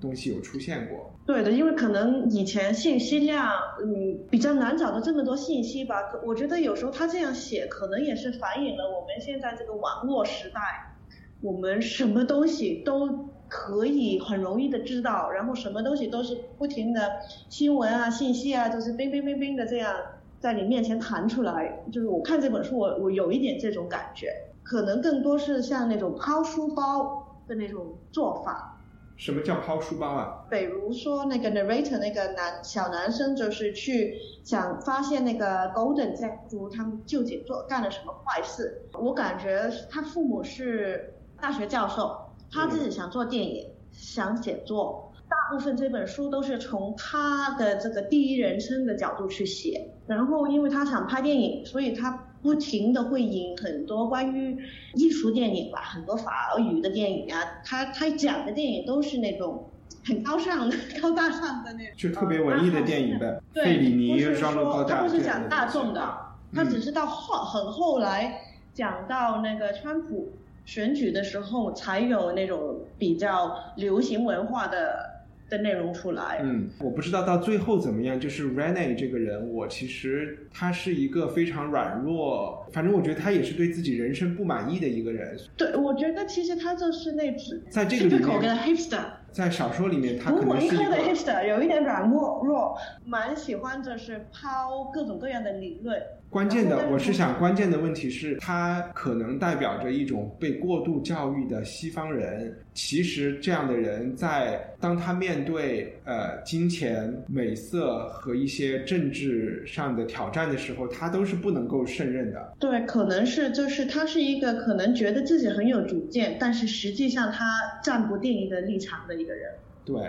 [0.00, 1.12] 东西有出现过。
[1.26, 3.52] 对的，因为可能以前信息量
[3.84, 5.96] 嗯比较难找到这么多信息吧。
[6.24, 10.96] 我觉得有时候他这样写，可能也是反映了我们现在这个网络时代，
[11.42, 13.30] 我们什么东西都。
[13.54, 19.94] 可以很容易的知道，然后什么东西都是不停的新闻啊、信息啊，就是冰冰冰冰的这样
[20.40, 21.82] 在你面前弹出来。
[21.92, 28.78] 就是我看这本书，我我有一点这种感觉，可能更多是像那种抛书包的那种做法。
[29.18, 30.46] 什么叫抛书包啊？
[30.50, 38.88] 比如说那个 narrator 那个男小男生，就是去想发现那个 Golden 家族他们究竟做干了什么坏事。
[38.94, 42.16] 我感觉他父母是大学教授。
[42.52, 49.88] 他自己想做电影，想写作，大部分这本书都是从他的这个第一人称的角度去写。
[50.06, 52.10] 然后，因为他想拍电影，所以他
[52.42, 54.58] 不停的会引很多关于
[54.94, 57.40] 艺术电影吧，很多法语的电影啊。
[57.64, 59.70] 他他讲的电影都是那种
[60.04, 63.40] 很高尚的、 高大上的那种，就特别文艺的电影呗。
[63.54, 66.16] 费里尼、双路高大他不是讲大众的，
[66.52, 68.40] 他只是到后很后来
[68.74, 70.32] 讲到那个川普。
[70.64, 75.10] 选举的时候才有那种比较流行文化的
[75.50, 76.40] 的内容出来。
[76.42, 78.18] 嗯，我不知道到最后怎么样。
[78.18, 85.36] 就是 Rene 这个人，我其实他是一个非常软弱，反正我觉得他也是对自己人生不满意的一个人。
[85.56, 96.00] 对，我觉得其实他就是那只在这个里面，hipster，在小说里面他可能是一个 hipster，有一点软弱弱，蛮喜欢就是抛各种各样的理论。
[96.32, 102.56] 关键的，我是想，关键的问题是，他可能代表着一种被过度教育的西方人。
[102.72, 112.54] 其实，这样的人在当他面对呃金钱、美色和一些政治上的挑战的时候，他都是不能够胜任的。
[112.58, 117.44] 对，可能是就是他是一个可能觉得自己很有主见，但是实际上他
[117.84, 119.52] 站不定一个立场的一个人。
[119.84, 120.00] 对。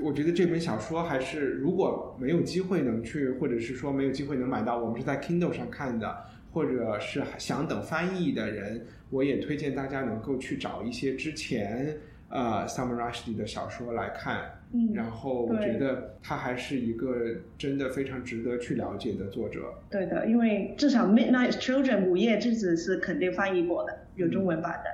[0.00, 6.16] 我觉得这本小说还是如果没有机会能去，或者是说没有机会能买到，我们是在 Kindle 上看的，
[6.52, 11.96] 或者是想等翻译的人，我也推荐大家能够去找一些之前
[12.28, 14.50] 呃 Summer Rushdie 的小说来看。
[14.72, 19.72] 嗯，然后我觉得他还是一个真的非常值得去了解的作者。
[19.88, 24.90] 对的，因为至少 Midnight Children 午夜之子是肯定翻译过的，有中文版的。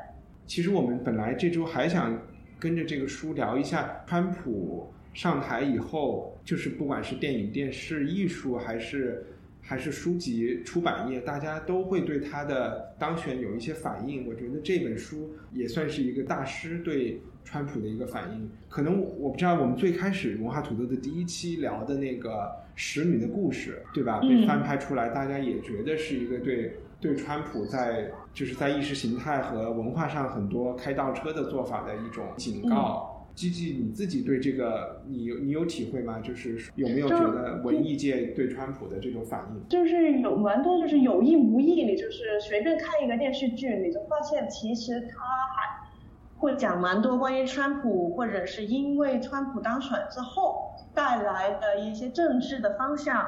[0.46, 2.20] 其实我们本来这周还想。
[2.62, 9.26] 跟着这个书聊一下，川普上台以后，就是不管是电影、电视、艺术，还是
[9.60, 14.28] 还是书籍出版业，大家都会对他的当选有一些反应。
[14.28, 18.48] 我觉得这本书也算是一个大师对川普的一个反应。
[18.68, 24.20] 可能我不知道，我们最开始文化土豆的第一期聊的那个使女的故事，对吧？
[24.20, 26.72] 被翻拍出来，大家也觉得是一个对。
[27.02, 33.08] 对川普在就是在意识形态和文化上很多开倒车的做法的一种警告。
[33.34, 36.20] 基基，你自己对这个你有你有体会吗？
[36.20, 39.68] 就是有没有觉得文艺界对川普的这种反应？
[39.68, 45.24] 就是有蛮多，就是有意无意，你就是随便看一个电视剧，你就发现其实他
[45.56, 45.88] 还
[46.36, 53.26] 会讲蛮多关于川普，或者是因为川普当选之后带来的一些政治的方向。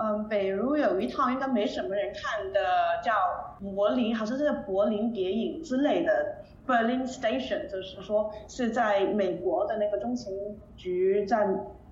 [0.00, 2.60] 嗯，比如有一套应该没什么人看的，
[3.04, 3.12] 叫
[3.60, 10.32] 柏林，好像是柏林谍影之类的，Berlin Station，就是说是在美国的那个中情
[10.76, 11.48] 局在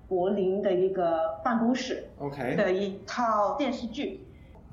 [0.07, 4.25] 柏林的一个办公室，OK，的一套电视剧。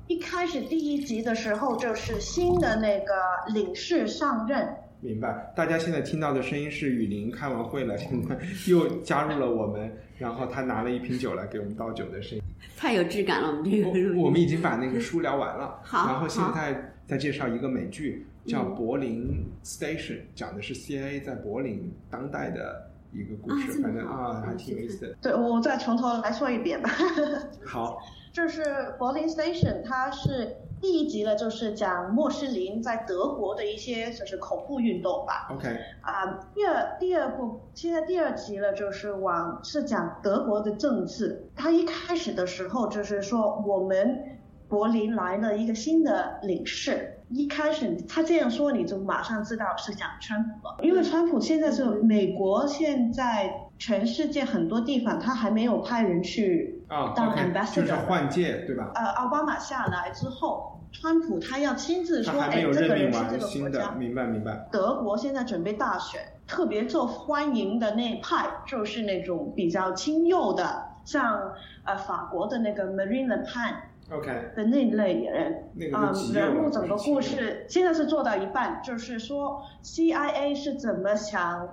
[0.07, 3.13] 一开始第一集的时候就是新的那个
[3.53, 4.77] 领事上任。
[5.05, 8.35] 明白，大家现在听到的声音是雨林开完会了，现在
[8.67, 12.43] 又加入了我们，然后他拿了一瓶酒来给我们倒酒的声音，
[12.75, 13.49] 太有质感了。
[13.49, 13.63] 我们
[13.93, 25.15] 这个我们已经把那个书聊完了， 好，然后现在再介绍一个美剧，叫嗯柏林 Station，、讲的是 CIA 在柏林当代的一个故事，啊反正啊还挺有意思的。
[25.21, 26.89] 对，我再从头来说一遍吧。
[27.63, 27.99] 好，
[28.33, 28.63] 就是
[28.97, 35.47] 柏林 Station，它是第一集呢，就是讲穆斯林在德国的一些就是恐怖运动吧。
[35.51, 35.67] OK，
[36.01, 41.49] 啊，第二第二部，现在第二集了，就是往是讲德国的政治。
[41.55, 47.13] 他一开始的时候就是说，我们柏林来了一个新的领事。
[47.29, 58.91] 一开始他这样说，你就马上知道是讲川普了，因为川普现在是美国现在全世界很多地方他还没有派人去啊当，OK，ambassador 就是换届对吧？
[58.95, 63.91] 呃，奥巴马下来之后，川普他要亲自说，哎，他还没有这个人是这个完新的，国家。
[63.93, 64.67] 明白明白。
[64.71, 73.75] 德国现在准备大选，特别受欢迎的那一派就是那种比较亲右的，像呃法国的那个 Marine Le Pen
[74.11, 75.63] OK，的那一类人。
[75.73, 81.67] 那个啊、就极右了人物整个故事现在是做到一半，就是说 CIA 是怎么想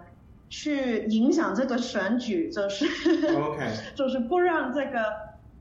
[0.52, 2.84] 去影响这个选举，就是
[3.34, 3.58] OK，
[3.96, 5.02] 就是不让这个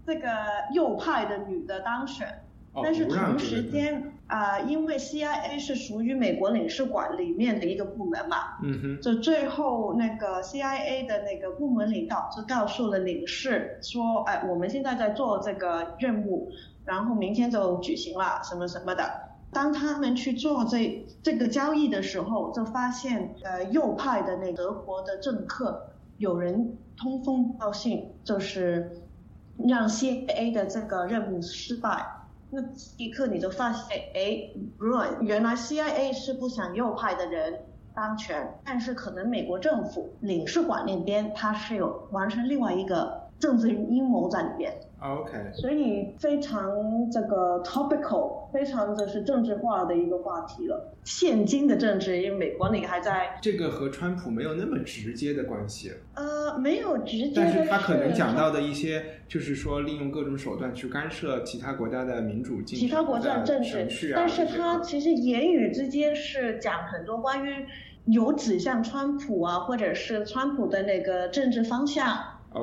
[0.06, 0.28] 这个
[0.74, 2.28] 右派的女的当选。
[2.74, 16.50] 哦但是同时间啊、因为 CIA 是属于美国领事馆里面的一个部门嘛，嗯哼，就最后那个 CIA 的那个部门领导就告诉了领事说，哎，我们现在在做这个任务，
[16.86, 19.31] 然后明天就举行了什么什么的。
[19.52, 29.02] 当他们去做这这个交易的时候，就发现呃右派的那德国的政客有人通风报信，就是
[29.58, 32.06] 让 CIA 的这个任务失败。
[32.50, 32.62] 那
[32.98, 37.62] 一刻你就发现，哎，如果原来 CIA 是不想右派的人
[37.94, 44.72] 当权，但是可能美国政府领事馆那边他是有完成另外一个政治阴谋在里面
[45.02, 50.94] ，OK，所以非常这个 topical，非常就是政治化的一个话题了。
[51.04, 58.52] 现今的政治，因为美国那个还在这个和川普没有那么直接的关系，呃没有直接但是他可能讲到。
[58.52, 67.66] 的一些，就是说利用各种手段去干涉其他国家的民主进程其他国家的政治，啊，但是他其实言语之间是讲很多关于
[68.08, 72.18] 有指向川普啊，或者是川普的那个政治方向。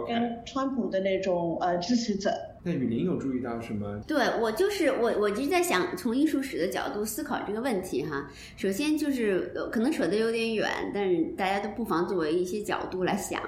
[0.06, 2.30] 跟川普的那种呃支持者。
[2.62, 4.00] 那雨林有注意到什么？
[4.06, 8.28] 对我就是我，我一直在想从艺术史的角度思考这个问题哈。
[8.56, 13.40] 首先就是呃可能扯得有点远，但是大家都不妨作为一些角度来想，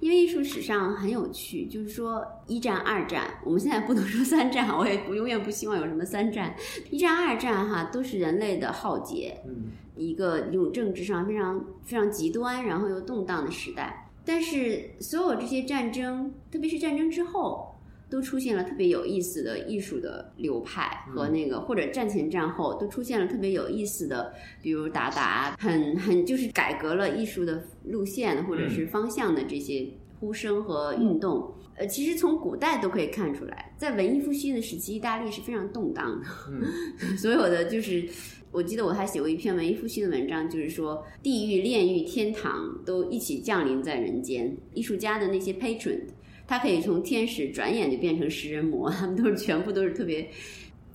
[0.00, 6.54] 因为艺术史上很有趣，就是说一战、二战，我们现在不能说三战，我也不永远不希望有什么三战，
[6.90, 14.04] 一战、二战哈都是人类的浩劫，嗯一个这种政治上非常非常极端，然后又动荡的时代。
[14.28, 17.74] 但是所有这些战争，特别是战争之后，
[18.10, 29.88] 都出现了特别有意思的艺术的流派和那个，或者战前战后都出现了特别有意思的，比如达达，很很就是改革了艺术的路线或者是方向的这些
[30.20, 31.54] 呼声和运动。
[31.78, 36.26] 呃，其实从古代都可以看出来，在文艺复兴的时期，意大利是非常动荡的。
[36.50, 36.62] 嗯
[37.16, 38.04] 所有的就是，
[38.50, 44.52] 我记得我还写过一篇文艺复兴的文章，就是说地狱、炼狱、天堂都一起降临在人间。
[44.74, 46.00] 艺术家的那些 patron，
[46.46, 50.28] 他可以从天使转眼就变成食人魔，他们都是全部都是特别，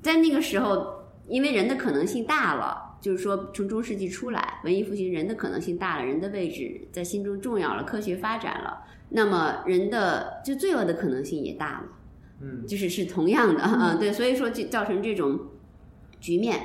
[0.02, 0.86] 在那个时候，
[1.30, 2.93] 因为人的可能性大了。
[3.04, 11.88] 就是说，从中世纪出来，文艺复兴人的可能性大了，人的位置在心中重要了，科学发展了，那么人的就罪恶的可能性也大了。
[12.42, 15.38] 嗯就是是同样的啊，对，所以说就造成这种
[16.22, 16.62] 局面。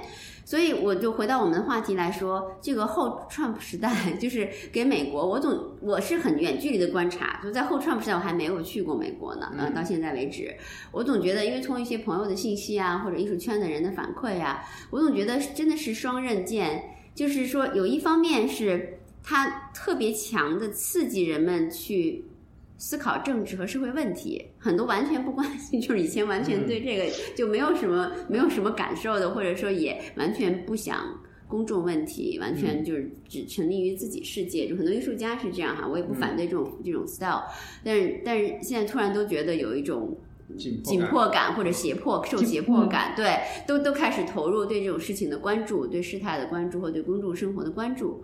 [0.49, 10.57] 所以我就回到我们的话题来说，这个后 Trump 时代， 就是给美国，我总我是很远距离的观察，就在后 Trump 时代，我还没有去过美国呢，嗯，到现在为止，
[10.91, 16.83] 我总觉得，因为从一些朋友的信息啊，或者艺术圈的人的反馈啊，我总觉得真的是双刃剑，
[17.15, 22.25] 就是说有一方面是它特别强的刺激人们去
[22.79, 27.05] 思考政治和社会问题，很多完全不关心， 就是以前完全对这个
[27.37, 31.05] 就没有什么没有什么感受的，或者说也完全不想
[31.49, 34.69] 公众问题，完全就是只沉溺于自己世界。
[34.69, 37.43] 就很多艺术家是这样哈，我也不反对这种、这种 style，
[37.83, 40.17] 但是但是现在突然都觉得有一种
[40.57, 48.23] 紧紧迫感或者胁迫、受胁迫感，对，都都开始投入对这种事情的关注，对事态的关注和对公众生活的关注。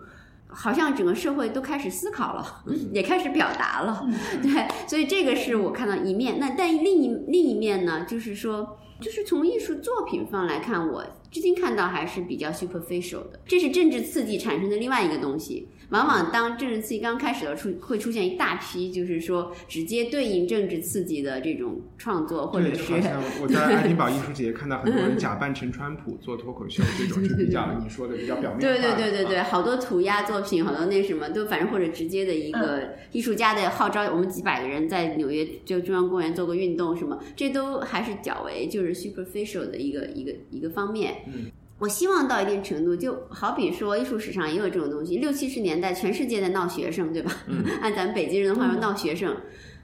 [0.55, 4.07] 好像整个社会都开始思考了， 也开始表达了，
[4.41, 6.39] 对，所以这个是我看到一面。
[6.39, 15.67] 那但另一另一面呢，就是说，就是从艺术作品方来看，我至今看到还是比较 superficial 的，这是政治刺激产生的另外一个东西。
[15.89, 28.79] 往往当政治刺激刚开始的出会出现一大批，就是说直接对应政治刺激的这种创作，或，者就是像 我在爱丁堡艺术节看到很多人假扮成川普做脱口秀，这种 是比较你说的比较表面对。
[28.79, 41.17] 对对对对，啊好多涂鸦作品，好多那什么，都反正或者直接的一个艺术家的号召，我们几百个人在纽约就中央公园做个运动什么，这都还是较为就是 superficial 的一个一个一个方面。
[41.27, 41.51] 嗯。
[41.77, 45.17] 我希望到一定程度，就好比说艺术史上也有这种东西。
[45.17, 47.29] 六七十年代，全世界在闹学生，对吧？
[47.47, 49.35] 嗯 按咱们北京人的话说，闹学生。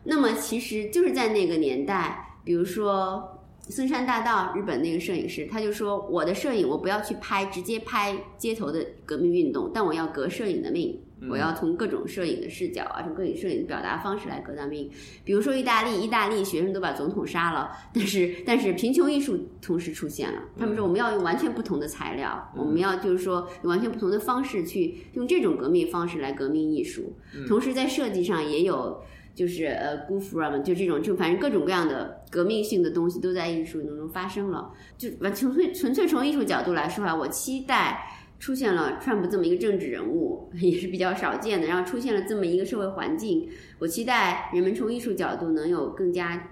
[0.06, 14.90] 那么其实就是在那个年代，比如说森山大道，日本那个摄影师，他就说我的摄影我不要去拍，直接拍街头的革命运动，但我要革摄影的命，嗯我要从各种摄影的视角啊，从各种摄影的表达方式来革大命。
[15.24, 27.14] 比如说意大利，意大利学生都把总统杀了，但是但是贫穷艺术同时出现了，他们说我们要用完全不同的材料，我们要就是说用完全不同的方式去用这种革命方式来革命艺术，
[27.48, 29.02] 同时在设计上也有。
[29.34, 34.70] 就是呃 g o o f r o m 就这种，就反正各种各样的革命性的东西都在艺术当中发生了。
[34.98, 41.68] 就完纯粹纯粹从艺术角度来说啊，我期待出现了 Trump 这么一个政治人物， 也是比较少见的。
[41.68, 46.50] 然后出现了这么一个社会环境，我期待人们从艺术角度能有更加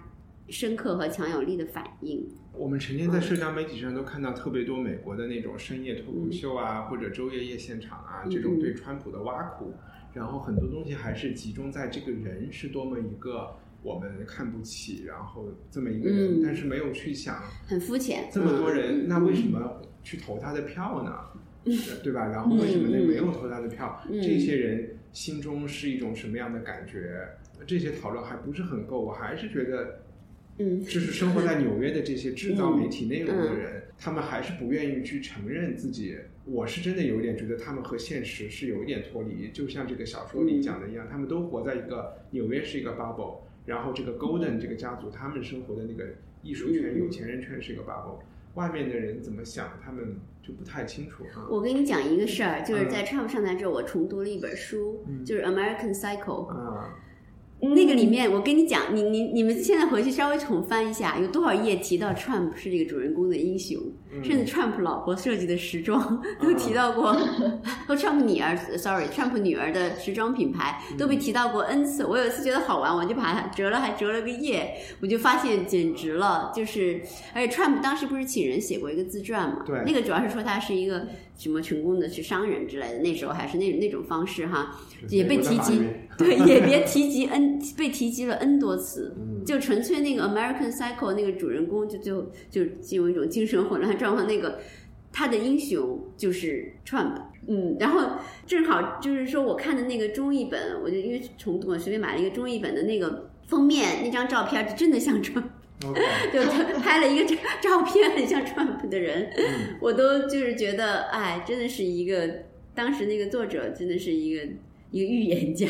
[0.47, 2.29] 深刻和强有力的反应。
[2.53, 9.73] 我们成天在社交媒体上都看到特别多美国的那种深夜脱口秀啊，或者周夜夜现场啊，这种对川普的挖苦，
[10.13, 16.41] 然后很多东西还是集中在这个人是多么一个我们看不起，然后这么一个人，嗯。
[16.43, 21.11] 但是没有去想很肤浅，这么多人，那为什么去投他的票呢？
[21.63, 22.27] 对吧？
[22.27, 24.01] 然后为什么那没有投他的票？
[24.09, 27.27] 嗯这些人心中是一种什么样的感觉？
[27.67, 29.99] 这些讨论还不是很够，我还是觉得
[30.57, 36.17] 嗯就是生活在纽约的这些制造媒体内容的人，他们还是不愿意去承认自己。
[36.45, 46.05] 我是真的有一点觉得他们和现实是有一点脱离，就像这个小说里讲的一样，他们都活在一个纽约是一个 bubble，然后这个 Golden 这个家族他们生活的那个
[46.41, 48.19] 艺术圈、有钱人圈是一个 bubble，
[48.55, 51.47] 外面的人怎么想，他们就不太清楚啊。
[51.49, 56.45] 我跟你讲一个事儿，就是嗯在 Trump 上台之后，我重读了一本书，就是《American Cycle》。
[56.47, 56.95] 啊，
[57.61, 63.77] 那个里面，我跟你讲，你你你们现在回去稍微重翻一下，有多少页提到 Trump 是这个主人公的英雄，
[64.13, 64.23] 嗯。
[64.23, 67.13] 甚至 Trump 老婆设计的时装 都提到过，
[67.87, 72.05] 和 Trump 女儿，sorry，Trump 女儿的时装品牌都被提到过 n 次。
[72.05, 77.01] 我有一次觉得好玩，我就把它折了，还折了个页，我就发现简直了，就是
[77.33, 79.81] 而且 Trump 当时不是请人写过一个自传嘛，对。
[79.85, 81.07] 那个主要是说他是一个
[81.37, 84.75] 什么成功的是商人之类的，那时候还是那那种方式哈，
[85.09, 85.81] 也被提及，
[86.17, 89.43] 对，也别 提及 n 被提及了 n 多次，嗯。
[89.45, 94.59] 就纯粹那个 American Cycle 那个主人公就就就进入一种精神混乱状况，那个
[95.11, 98.13] 他的英雄就是 Trump，嗯，然后
[98.47, 105.43] 正好就是说我看的那个中译本，我就因为重读，我随便买了一个中译本的那个封面那张照片，就真的像 Trump。
[106.33, 106.41] 就
[106.81, 109.77] 拍了一个照照片，很像 Trump 的人，嗯。
[109.79, 112.29] 我都就是觉得，哎，真的是一个
[112.75, 114.45] 当时那个作者真的是一个
[114.91, 115.67] 一个预言家，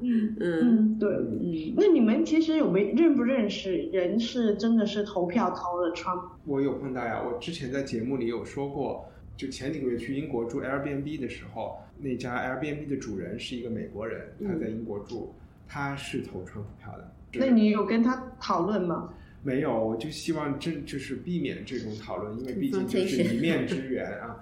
[0.00, 1.08] 嗯嗯嗯，对。
[1.10, 6.22] 嗯，那你们其实有没认不认识人是真的是投票投了 Trump？
[6.46, 15.34] 我有碰到呀，我之前在节目里有说过，就前几个月去英国住 Airbnb 的时候，那家 Airbnb 的主人是一个美国人，他在英国住，
[15.66, 17.10] 他是投川普票的。
[17.34, 19.12] 那你有跟他讨论吗？
[19.42, 24.36] 没有，我就希望这就是避免这种讨论，因为毕竟就是一面 之缘啊。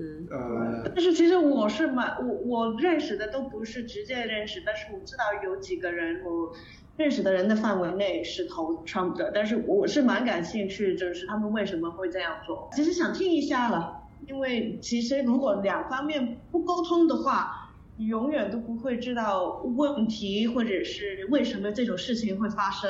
[0.00, 6.52] 嗯呃，但是其实我是蛮我我认识的都不是直接认识，但是我知道有几个人我
[6.96, 12.68] 认识的人的范围内是投 Trump 的，但是我是蛮感兴趣，就是他们为什么会这样做。
[12.72, 22.88] 其实想听一下了，因为其实如果两方面不沟通的话，你永远都不会知道问题或者是为什么这种事情会发生。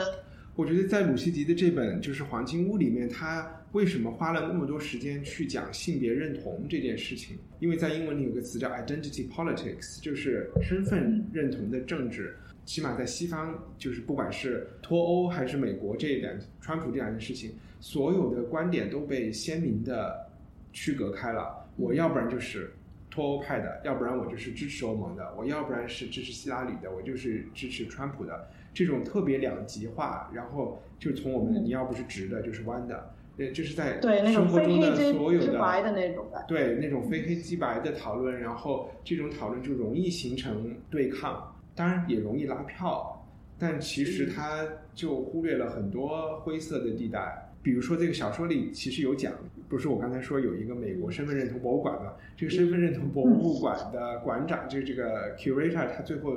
[0.58, 7.38] 我觉得在鲁西迪的这本就是《黄金屋》里面，他为什么花了那么多时间去讲性别认同这件事情？
[7.60, 12.34] 因为在英文里有个词叫 identity politics，就是身份认同的政治。
[12.64, 20.28] 起码在西方，就是不管是脱欧还是美国这两川普这两件事情，所有的观点都被鲜明的
[20.72, 21.68] 区隔开了。
[21.76, 22.72] 我要不然就是
[23.08, 28.50] 脱欧派的，要不然我就是支持欧盟的，我要不然是支持希拉里的，我就是支持川普的。
[28.72, 34.00] 这种特别两极化，然后就从我们嗯你要不是直的，就是弯的，呃，这是在
[34.32, 36.44] 生活中的所有的的那种的。
[36.46, 43.24] 对那种非黑即白的讨论，然后这种讨论就容易形成对抗，当然也容易拉票，
[43.58, 47.44] 但其实它就忽略了很多灰色的地带。
[47.62, 49.30] 比比如说这个小说里其实有讲，
[49.68, 56.32] 不是我刚才说有一个美国身份认同博物馆嘛，这个身份认同博物馆的馆长就是这个 curator，他最后。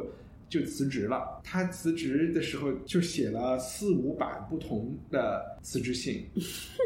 [0.52, 1.39] 就辞职了。
[1.43, 6.24] 他辞职的时候就写了四五版不同的辞职信，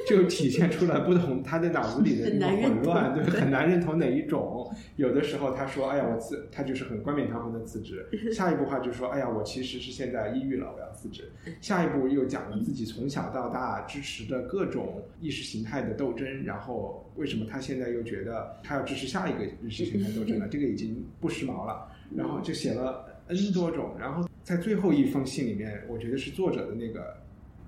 [0.07, 4.72] 就体现出了不同他的脑子里的那种混乱，对，很难认同哪一种。
[4.97, 8.05] 有的时候他说：“哎呀，我辞，他就是很冠冕堂皇的辞职。
[8.32, 11.24] ”下一步话就说：“哎呀，我其实是现在抑郁了，我要辞职。”
[11.59, 20.47] 下一步又讲了自己从小到大支持的各种意识形态的斗争，然后为什么他现在又觉得他要支持下一个意识形态斗争了？
[20.51, 21.91] 这个已经不时髦了。
[22.16, 27.17] 然后就写了 N 多种，然后在最后一封信里面，我觉得是作者的那个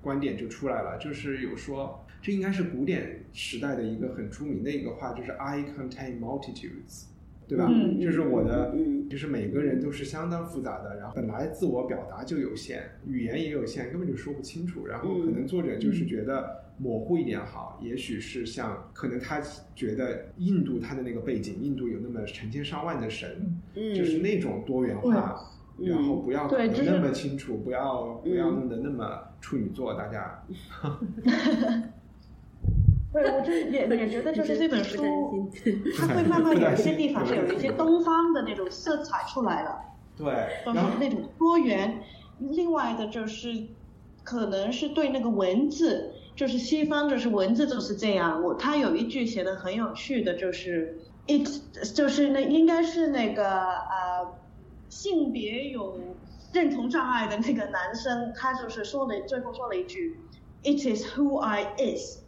[0.00, 7.06] 观点就出来了，就是有说这应该是古典时代的一个很出名的一个话，就是 I contain multitudes，
[7.48, 7.66] 对吧？
[7.68, 14.86] 嗯就是我的，嗯就是每个人都是相当复杂的，然后本来自我表达就有限，语言也有限，根本就说不清楚。
[14.86, 19.40] 然后可能作者就是觉得模糊一点好，也许是像可能他
[19.74, 25.40] 觉得印度他的那个背景，印度有那么成千上万的神，嗯，就是那种多元化，
[25.78, 30.42] 嗯然后不要那么清楚，不要不要弄得那么处女座，大家。
[33.10, 35.50] 对，我就也也觉得就是这本书，
[35.96, 39.80] 它会慢慢有一些地方是有一些东方的那种色彩出来了。
[40.16, 40.26] 对，
[40.66, 42.00] 都然后是那种多元。
[42.38, 43.66] 另外的就是，
[44.22, 48.40] 可能是对那个文字，就是西方就是文字就是这样。
[48.44, 51.44] 我他有一句写的很有趣的，就是 it
[51.92, 54.38] 就是那应该是那个呃
[54.88, 55.98] 性别有
[56.52, 60.16] 认同障碍的那个男生，他就是说了最后说了一句
[60.62, 62.20] ，it is who I is,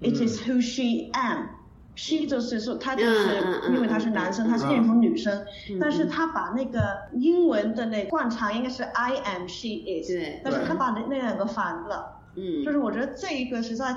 [0.00, 1.48] it is who she am。
[1.94, 3.42] she 就是说他就是
[3.74, 13.96] 因为他是男生，他是嗯认同女生，嗯但是他把那个英文的那惯常应该是 I am she is，对但是他把那那两个反了，嗯，就是我觉得这一个实在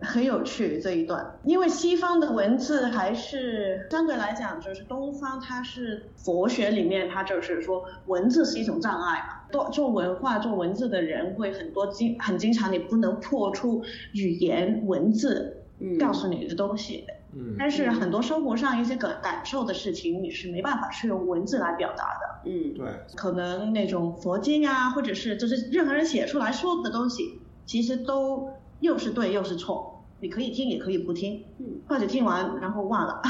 [0.00, 9.40] 很有趣这一段，因为西方的文字还是相对来讲，就是东方它是佛学里面，它就是说文字是一种障碍嘛。
[9.50, 13.82] 做做文化、做文字的人会很多经很经常，你不能破出
[14.12, 17.04] 语言文字嗯告诉你的东西。
[17.32, 22.50] 嗯但是很多生活上一些感感受的事情，你是没办法是用文字来表达的。
[22.50, 27.39] 嗯对，可能那种佛经啊，或者是就是任何人写出来说的东西，
[27.70, 28.50] 其实都
[28.80, 33.22] 又是对又是错，你可以听也可以不听，嗯或者听完然后忘了。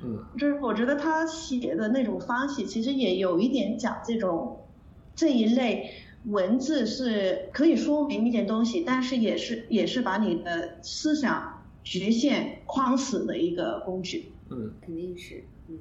[0.00, 4.60] 嗯 就是我觉得他写的那种方式，其实也有一点讲这种
[5.16, 5.90] 这一类
[6.26, 14.30] 文字是可以说明一点东西，但是也是也是把你的思想局限框死的一个工具。
[14.50, 15.76] 嗯，肯定是，嗯，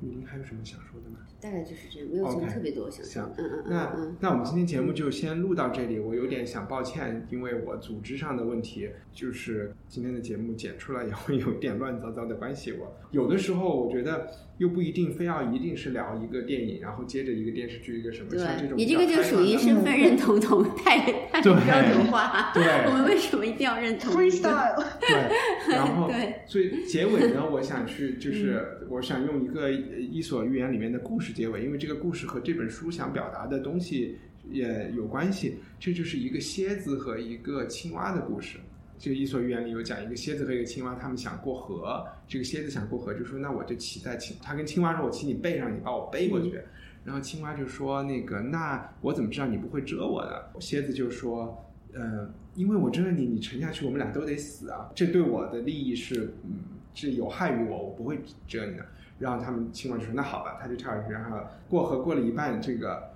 [0.00, 1.18] 您还有什么想说的吗？
[1.44, 3.42] 大概就是这样，没有什么特别多想说行的。
[3.42, 5.98] 嗯嗯那嗯嗯那我们今天节目就先录到这里。
[5.98, 12.72] 我有点想抱歉，因为我组织上的问题，就是今天的节目剪出来也会有点乱糟糟的关系。
[12.72, 14.26] 我有的时候我觉得
[14.56, 20.98] 又不一定非要一定是聊一个电影，然后接着一个电视剧一个什么，像这对，种你这个就属于身份认同同太
[21.30, 22.52] 太对标准化。
[22.54, 29.68] 对我们为什么一定要认同对，然后 对所以结尾呢，我想去就是我想用一个
[29.98, 34.16] 《伊索寓言》里面的故事结尾，因为这个故事和这本书想表达的东西
[34.50, 35.56] 也有关系。
[35.78, 38.58] 这就是一个蝎子和一个青蛙的故事。
[38.96, 42.06] 这个《伊索寓言》里有讲一个蝎子和一个青蛙，他们想过河。
[42.28, 46.58] 这个蝎子想过河，就说那我就骑在青，他跟青蛙说，我骑你背上，你把我背过去。
[47.04, 51.62] 然后青蛙就说：“那个，那我怎么知道你不会蛰我呢？”蝎子就说
[51.92, 54.90] ：“呃，因为我蛰了你，你沉下去，我们俩都得死啊！
[54.94, 56.60] 这对我的利益是，嗯，
[56.94, 58.86] 是有害于我，我不会蛰你的。”
[59.18, 61.38] 然后他们青蛙就说：“那好吧。”他就跳下去，然后
[61.68, 63.10] 过河过了一半，这个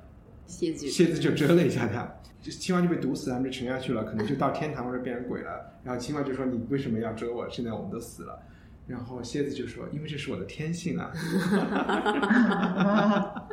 [0.47, 2.09] 蝎子蝎子就蛰了一下他，
[2.41, 5.73] 就青蛙就被毒死，他们就沉下去了，可能就到天堂或者变成鬼了。
[5.85, 7.49] 然后青蛙就说：“你为什么要蛰我？
[7.51, 8.41] 现在我们都死了。”
[8.89, 11.13] 然后蝎子就说：“因为这是我的天性啊。”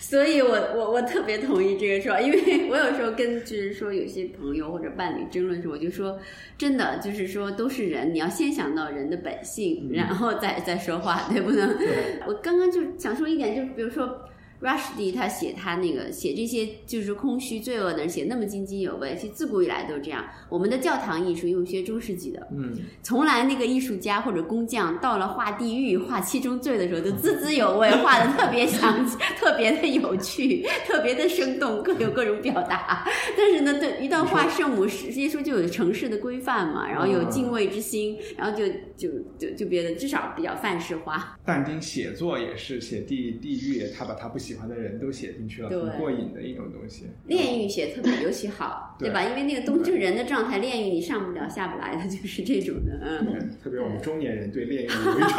[0.00, 6.18] 所以我我我特别同意这个说法，因为我有时候跟就是说有些朋友或者伴侣争论时，我就说，
[6.56, 11.76] 真的就是说都是人，你要先想到人的本性，嗯然后再再说话，对不能？
[11.76, 14.24] 对 我刚刚就想说一点，就是比如说。
[14.60, 20.24] Rushdie 他写他那个写这些就是空虚罪恶的人写那么津津有味，其实自古以来都是这样。
[20.48, 33.06] 我们的教堂艺术，因为我学中世纪的，嗯，从来那个艺术家或者工匠到了画地狱、画七宗罪的时候，都滋滋有味，画的特别详细、 特别的有趣、特别的生动，各有各种表达。
[33.36, 38.64] 但是呢，对一到画圣母，这些书就有城市的规范嘛，然后有敬畏之心，然后就
[38.98, 41.38] 就就就别的至少比较范式化。
[41.46, 47.06] 但丁写作也是写地地狱，他把他不喜欢的人都写进去了，对很过瘾的一种东西。
[47.26, 49.22] 炼狱写特别尤其好，对对吧？
[49.22, 52.98] 因为那个东就是人的状态，炼狱你上不了下不来的，就是这种的。
[53.00, 55.38] 嗯，特别我们中年人对炼狱有一种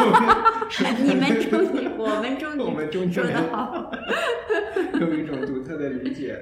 [1.05, 3.91] 你们中年，我们中我们中年，说年人好。
[4.99, 6.39] 有一种独特的理解。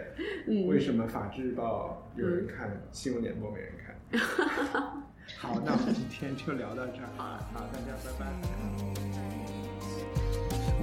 [0.47, 5.03] 嗯为什么《法制日报》有人看，新闻联播》没人看？
[5.38, 7.08] 好，那我们今天就聊到这儿。
[7.16, 7.38] 好，
[7.72, 8.26] 大家拜拜。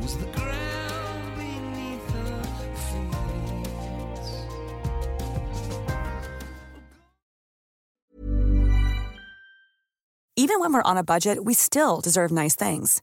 [0.02, 2.44] was the ground beneath her
[2.76, 3.16] feet.
[10.36, 13.02] Even when we're on a budget, we still deserve nice things.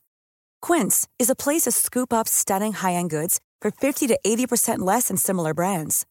[0.62, 5.08] Quince is a place to scoop up stunning high-end goods for 50 to 80% less
[5.08, 6.06] than similar brands.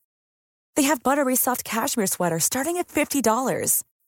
[0.76, 3.84] They have buttery soft cashmere sweaters starting at $50,